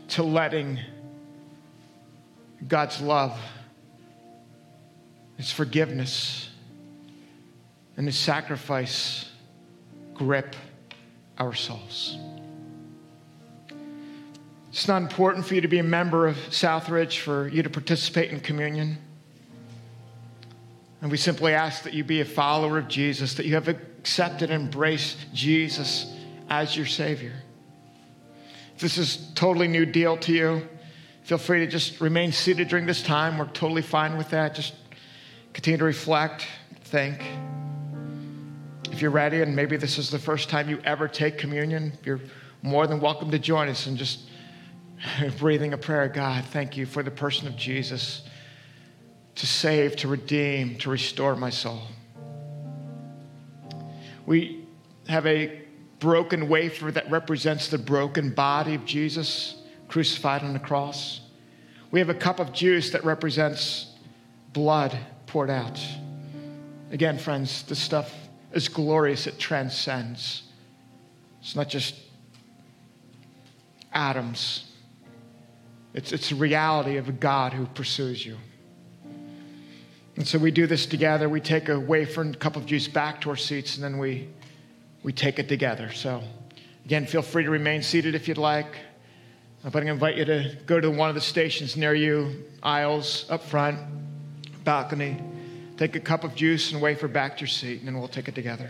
to 0.10 0.24
letting 0.24 0.80
God's 2.68 3.02
love, 3.02 3.38
His 5.38 5.52
forgiveness, 5.52 6.50
and 7.98 8.08
His 8.08 8.18
sacrifice 8.18 9.30
grip 10.14 10.56
our 11.38 11.54
souls. 11.54 12.18
It's 14.70 14.88
not 14.88 15.02
important 15.02 15.46
for 15.46 15.56
you 15.56 15.62
to 15.62 15.70
be 15.70 15.80
a 15.80 15.84
member 15.84 16.28
of 16.28 16.36
Southridge, 16.50 17.20
for 17.20 17.48
you 17.48 17.64
to 17.64 17.70
participate 17.70 18.32
in 18.32 18.42
communion. 18.42 18.98
And 21.02 21.10
we 21.10 21.18
simply 21.18 21.54
ask 21.54 21.84
that 21.84 21.94
you 21.94 22.04
be 22.04 22.20
a 22.20 22.26
follower 22.26 22.78
of 22.80 22.88
Jesus, 22.88 23.36
that 23.36 23.46
you 23.46 23.54
have 23.54 23.70
accepted 23.70 24.50
and 24.50 24.64
embraced 24.64 25.18
Jesus 25.34 26.14
as 26.50 26.76
your 26.76 26.86
Savior. 26.86 27.34
If 28.76 28.82
this 28.82 28.98
is 28.98 29.32
totally 29.36 29.70
new 29.70 29.86
deal 29.86 30.18
to 30.18 30.34
you, 30.34 30.68
feel 31.26 31.40
free 31.40 31.62
to 31.62 31.68
just 31.68 32.00
remain 32.02 32.32
seated 32.32 32.68
during 32.68 32.86
this 32.86 33.02
time. 33.02 33.40
We're 33.40 33.48
totally 33.48 33.82
fine 33.82 34.16
with 34.16 34.30
that. 34.30 34.54
Just 34.54 34.76
continue 35.54 35.80
to 35.80 35.84
reflect, 35.84 36.46
think. 36.84 37.26
If 38.92 39.02
you're 39.02 39.10
ready, 39.10 39.42
and 39.42 39.56
maybe 39.56 39.76
this 39.76 39.98
is 39.98 40.12
the 40.12 40.20
first 40.20 40.50
time 40.50 40.70
you 40.70 40.80
ever 40.84 41.08
take 41.08 41.40
communion, 41.40 41.94
you're 42.04 42.22
more 42.62 42.86
than 42.86 43.00
welcome 43.00 43.32
to 43.32 43.40
join 43.40 43.70
us 43.70 43.88
and 43.88 43.98
just 43.98 44.20
breathing 45.40 45.74
a 45.74 45.80
prayer. 45.80 46.08
God, 46.08 46.46
thank 46.46 46.78
you 46.78 46.86
for 46.86 47.02
the 47.02 47.10
person 47.10 47.48
of 47.48 47.58
Jesus 47.58 48.22
to 49.34 49.48
save, 49.48 49.96
to 49.98 50.08
redeem, 50.08 50.78
to 50.78 50.92
restore 50.92 51.36
my 51.36 51.50
soul. 51.50 51.82
We 54.28 54.64
have 55.08 55.26
a 55.26 55.64
broken 55.98 56.48
wafer 56.50 56.92
that 56.92 57.10
represents 57.10 57.68
the 57.68 57.80
broken 57.80 58.30
body 58.30 58.76
of 58.76 58.86
Jesus 58.86 59.64
crucified 59.88 60.44
on 60.44 60.54
the 60.54 60.60
cross. 60.60 61.22
We 61.92 62.00
have 62.00 62.10
a 62.10 62.16
cup 62.16 62.40
of 62.40 62.52
juice 62.54 62.92
that 62.92 63.06
represents 63.06 63.88
blood 64.54 64.98
poured 65.28 65.50
out. 65.50 65.80
Again, 66.92 67.18
friends, 67.18 67.64
this 67.64 67.80
stuff 67.80 68.14
is 68.54 68.68
glorious, 68.70 69.28
it 69.28 69.38
transcends. 69.38 70.44
It's 71.42 71.56
not 71.56 71.70
just 71.70 71.96
atoms, 73.94 74.66
it's, 75.94 76.12
it's 76.12 76.32
a 76.32 76.36
reality 76.36 76.98
of 76.98 77.08
a 77.08 77.14
God 77.14 77.54
who 77.54 77.66
pursues 77.68 78.26
you. 78.26 78.38
And 80.18 80.28
so 80.28 80.38
we 80.38 80.52
do 80.52 80.66
this 80.68 80.86
together. 80.86 81.28
We 81.28 81.42
take 81.42 81.70
a 81.70 81.80
wafer 81.80 82.22
and 82.22 82.36
a 82.36 82.38
cup 82.38 82.56
of 82.56 82.66
juice 82.66 82.88
back 82.88 83.22
to 83.22 83.30
our 83.30 83.36
seats, 83.36 83.76
and 83.76 83.84
then 83.84 83.98
we, 83.98 84.30
we 85.04 85.12
take 85.12 85.40
it 85.40 85.50
together. 85.50 85.92
So, 85.92 86.24
again, 86.86 87.06
feel 87.06 87.22
free 87.22 87.44
to 87.44 87.50
remain 87.50 87.82
seated 87.84 88.16
if 88.16 88.28
you'd 88.28 88.38
like. 88.38 88.76
But 89.72 89.84
I 89.84 89.90
invite 89.90 90.16
you 90.16 90.26
to 90.26 90.56
go 90.68 90.80
to 90.80 90.92
one 90.92 91.10
of 91.10 91.16
the 91.16 91.22
stations 91.22 91.76
near 91.76 91.96
you, 91.96 92.44
aisles 92.62 93.26
up 93.30 93.44
front, 93.44 93.80
balcony. 94.64 95.20
Take 95.78 95.96
a 95.96 96.00
cup 96.00 96.24
of 96.24 96.36
juice 96.36 96.72
and 96.72 96.82
wafer 96.82 97.08
back 97.08 97.38
to 97.38 97.42
your 97.42 97.48
seat, 97.48 97.80
and 97.80 97.88
then 97.88 97.98
we'll 97.98 98.08
take 98.08 98.28
it 98.28 98.36
together. 98.36 98.70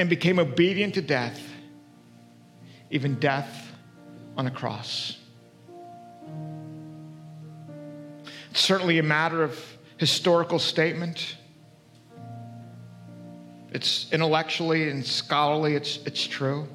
and 0.00 0.08
became 0.08 0.38
obedient 0.38 0.94
to 0.94 1.02
death, 1.02 1.38
even 2.90 3.16
death 3.16 3.70
on 4.34 4.46
a 4.46 4.50
cross. 4.50 5.18
It's 8.50 8.60
certainly 8.60 8.98
a 8.98 9.02
matter 9.02 9.42
of 9.42 9.62
historical 9.98 10.58
statement. 10.58 11.36
It's 13.72 14.10
intellectually 14.10 14.88
and 14.88 15.04
scholarly, 15.04 15.74
it's, 15.74 15.98
it's 16.06 16.26
true. 16.26 16.66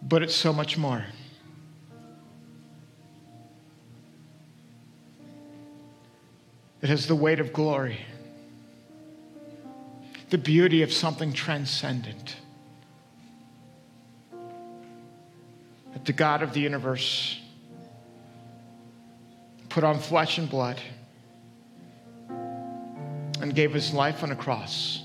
But 0.00 0.22
it's 0.22 0.34
so 0.34 0.54
much 0.54 0.78
more. 0.78 1.04
It 6.80 6.88
has 6.88 7.06
the 7.06 7.14
weight 7.14 7.40
of 7.40 7.52
glory, 7.52 7.98
the 10.32 10.38
beauty 10.38 10.80
of 10.80 10.90
something 10.90 11.30
transcendent. 11.30 12.36
That 15.92 16.06
the 16.06 16.14
God 16.14 16.42
of 16.42 16.54
the 16.54 16.60
universe 16.60 17.38
put 19.68 19.84
on 19.84 19.98
flesh 19.98 20.38
and 20.38 20.48
blood 20.48 20.80
and 22.30 23.54
gave 23.54 23.74
his 23.74 23.92
life 23.92 24.22
on 24.22 24.32
a 24.32 24.34
cross 24.34 25.02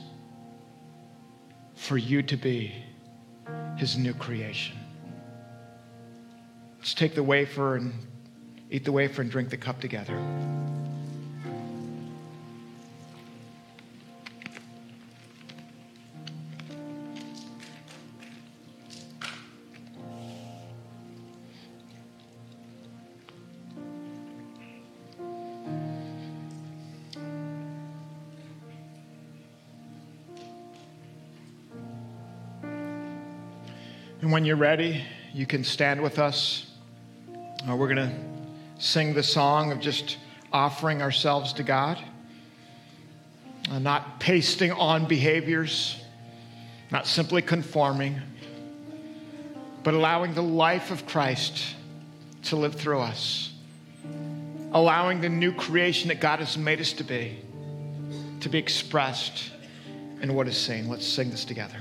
for 1.76 1.98
you 1.98 2.24
to 2.24 2.38
be 2.38 2.74
his 3.76 3.98
new 3.98 4.14
creation. 4.14 4.78
Let's 6.78 6.94
take 6.94 7.16
the 7.16 7.24
wafer 7.24 7.76
and 7.76 7.94
eat 8.72 8.86
the 8.86 8.94
wafer 8.94 9.24
and 9.24 9.30
drink 9.30 9.50
the 9.50 9.58
cup 9.58 9.82
together. 9.82 10.18
When 34.38 34.46
you're 34.46 34.56
ready, 34.56 35.04
you 35.34 35.48
can 35.48 35.64
stand 35.64 36.00
with 36.00 36.20
us. 36.20 36.68
Uh, 37.68 37.76
we're 37.76 37.92
going 37.92 38.08
to 38.08 38.16
sing 38.78 39.16
the 39.16 39.24
song 39.24 39.72
of 39.72 39.80
just 39.80 40.18
offering 40.54 41.02
ourselves 41.02 41.54
to 41.54 41.64
God, 41.64 41.98
uh, 43.72 43.80
not 43.80 44.20
pasting 44.20 44.72
on 44.72 45.08
behaviors, 45.08 46.00
not 46.92 47.08
simply 47.08 47.42
conforming, 47.42 48.22
but 49.82 49.96
allowing 49.96 50.36
the 50.36 50.44
life 50.44 50.92
of 50.92 51.08
Christ 51.08 51.74
to 52.44 52.58
live 52.58 52.76
through 52.76 53.00
us, 53.00 53.52
allowing 54.72 55.20
the 55.20 55.30
new 55.30 55.52
creation 55.52 56.10
that 56.10 56.22
God 56.22 56.38
has 56.38 56.60
made 56.60 56.80
us 56.80 56.94
to 56.94 57.04
be 57.04 57.40
to 58.42 58.50
be 58.50 58.60
expressed 58.60 59.50
in 60.22 60.36
what 60.36 60.48
is 60.48 60.56
seen. 60.56 60.90
Let's 60.90 61.08
sing 61.08 61.32
this 61.32 61.44
together. 61.44 61.80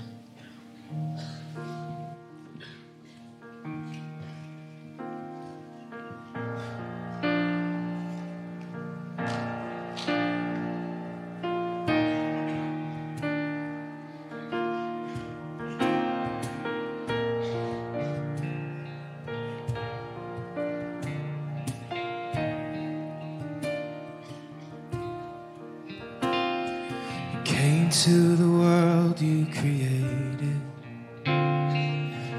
To 28.04 28.36
the 28.36 28.46
world 28.46 29.18
you 29.22 29.46
created, 29.46 30.60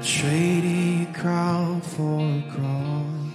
trading 0.04 1.12
crown 1.12 1.80
for 1.80 2.20
a 2.20 2.42
cross. 2.54 3.34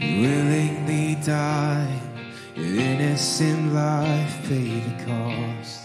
You 0.00 0.20
willingly 0.20 1.14
died, 1.24 2.02
your 2.54 2.76
innocent 2.76 3.72
life 3.72 4.46
paid 4.46 4.82
the 4.84 5.04
cost. 5.06 5.80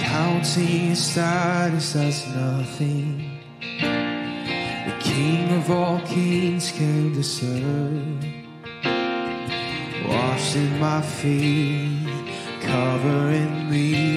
Counting 0.00 0.94
status 0.94 1.96
as 1.96 2.26
nothing, 2.34 3.40
the 3.60 4.96
King 5.00 5.52
of 5.58 5.70
all 5.70 6.00
kings 6.06 6.72
came 6.72 7.12
to 7.12 7.22
serve 7.22 7.87
washing 10.48 10.80
my 10.80 11.02
feet, 11.02 12.08
covering 12.62 13.68
me 13.70 14.07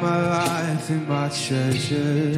My 0.00 0.22
life 0.28 0.90
and 0.90 1.08
my 1.08 1.28
treasure. 1.28 2.30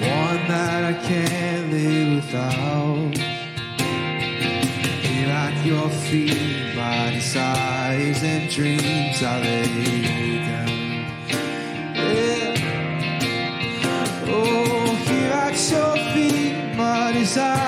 One 0.00 0.42
that 0.48 0.84
I 0.84 0.94
can't 1.06 1.70
live 1.70 2.24
without. 2.24 3.18
Here 5.04 5.28
at 5.28 5.66
your 5.66 5.90
feet, 5.90 6.74
my 6.74 7.10
desires 7.10 8.22
and 8.22 8.48
dreams 8.50 9.22
I 9.22 9.42
lay 9.42 10.38
down. 10.48 10.68
Yeah. 11.94 12.54
Oh, 14.28 14.94
here 15.04 15.32
at 15.32 15.70
your 15.70 15.96
feet, 16.14 16.74
my 16.74 17.12
desires 17.12 17.65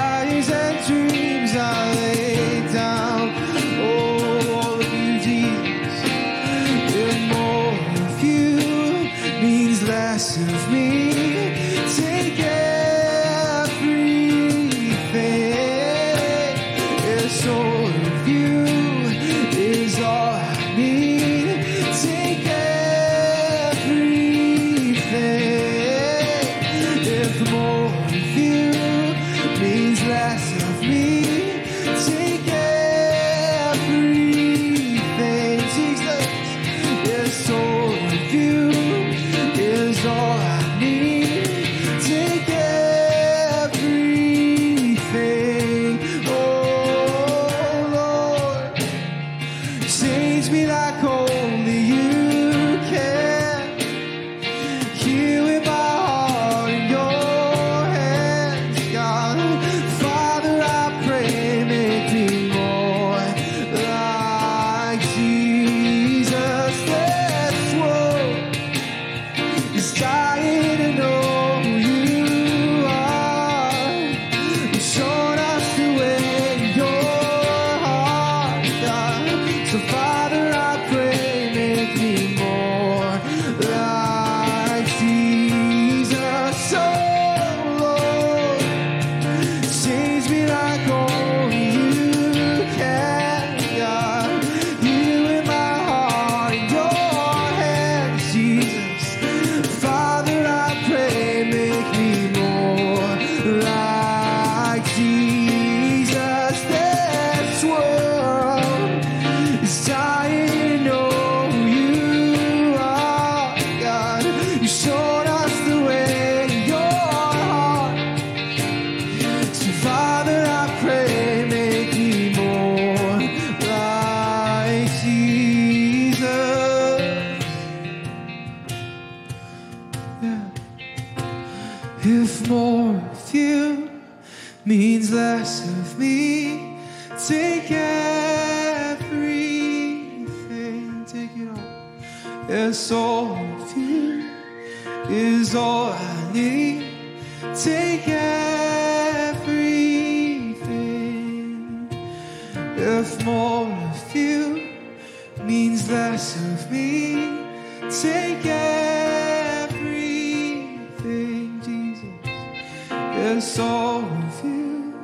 Yes, 163.20 163.58
all 163.58 164.04
of 164.04 164.44
you 164.44 164.94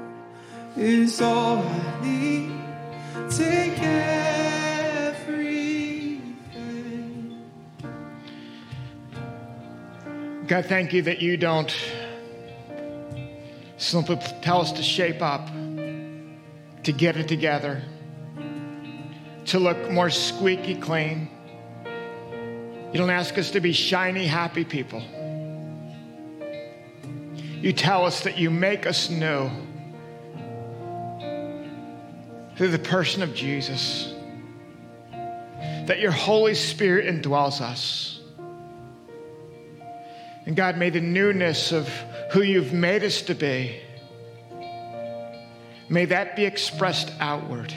is 0.77 1.21
all 1.21 1.59
I 1.59 2.01
need. 2.01 2.53
Take 3.29 3.77
everything. 3.83 5.35
God, 10.47 10.67
thank 10.67 10.93
you 10.93 11.03
that 11.03 11.21
you 11.21 11.37
don't 11.37 11.75
simply 13.79 14.17
tell 14.43 14.61
us 14.61 14.71
to 14.73 14.83
shape 14.85 15.21
up, 15.21 15.49
to 15.49 16.93
get 16.93 17.17
it 17.17 17.27
together, 17.27 17.83
to 19.47 19.59
look 19.59 19.91
more 19.91 20.11
squeaky 20.11 20.77
clean. 20.77 21.29
You 22.93 22.99
don't 23.01 23.11
ask 23.11 23.37
us 23.39 23.51
to 23.51 23.61
be 23.61 23.73
shiny, 23.73 24.25
happy 24.25 24.65
people. 24.65 25.03
You 27.65 27.73
tell 27.73 28.05
us 28.05 28.25
that 28.25 28.37
you 28.37 28.51
make 28.51 28.85
us 28.85 29.09
new 29.09 29.49
through 32.59 32.69
the 32.69 32.79
person 32.79 33.23
of 33.23 33.35
Jesus, 33.35 34.13
that 35.87 35.99
your 35.99 36.11
Holy 36.11 36.55
Spirit 36.55 37.07
indwells 37.07 37.63
us. 37.63 38.21
And 40.45 40.55
God, 40.55 40.77
may 40.77 40.91
the 40.91 41.01
newness 41.01 41.73
of 41.73 41.89
who 42.33 42.43
you've 42.43 42.75
made 42.75 43.03
us 43.03 43.23
to 43.23 43.35
be, 43.35 43.81
may 45.89 46.05
that 46.05 46.37
be 46.37 46.45
expressed 46.45 47.11
outward. 47.19 47.73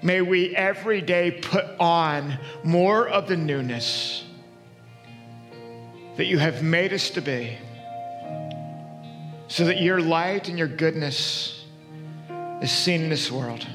May 0.00 0.22
we 0.22 0.56
every 0.56 1.02
day 1.02 1.32
put 1.32 1.66
on 1.78 2.38
more 2.64 3.06
of 3.06 3.28
the 3.28 3.36
newness 3.36 4.24
that 6.16 6.24
you 6.24 6.38
have 6.38 6.62
made 6.62 6.94
us 6.94 7.10
to 7.10 7.20
be, 7.20 7.58
so 9.52 9.66
that 9.66 9.82
your 9.82 10.00
light 10.00 10.48
and 10.48 10.58
your 10.58 10.66
goodness 10.66 11.66
is 12.62 12.72
seen 12.72 13.02
in 13.02 13.10
this 13.10 13.30
world. 13.30 13.66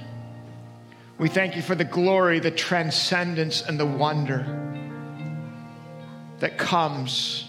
We 1.20 1.30
thank 1.30 1.56
you 1.56 1.62
for 1.62 1.76
the 1.76 1.84
glory, 1.84 2.40
the 2.40 2.50
transcendence, 2.50 3.62
and 3.62 3.80
the 3.80 3.86
wonder 3.86 4.44
that 6.40 6.58
comes 6.58 7.48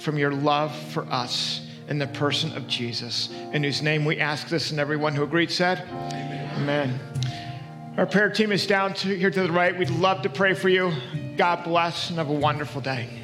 from 0.00 0.18
your 0.18 0.32
love 0.32 0.74
for 0.74 1.04
us 1.04 1.64
in 1.86 2.00
the 2.00 2.08
person 2.08 2.56
of 2.56 2.66
Jesus, 2.66 3.30
in 3.52 3.62
whose 3.62 3.80
name 3.80 4.04
we 4.04 4.18
ask 4.18 4.48
this, 4.48 4.72
and 4.72 4.80
everyone 4.80 5.14
who 5.14 5.22
agreed 5.22 5.52
said, 5.52 5.86
Amen. 6.12 6.50
Amen. 6.56 7.00
Our 7.96 8.06
prayer 8.06 8.30
team 8.30 8.50
is 8.50 8.66
down 8.66 8.92
to, 8.94 9.16
here 9.16 9.30
to 9.30 9.42
the 9.44 9.52
right. 9.52 9.78
We'd 9.78 9.90
love 9.90 10.22
to 10.22 10.28
pray 10.28 10.54
for 10.54 10.68
you. 10.68 10.92
God 11.36 11.62
bless 11.62 12.08
and 12.08 12.18
have 12.18 12.28
a 12.28 12.32
wonderful 12.32 12.80
day. 12.80 13.19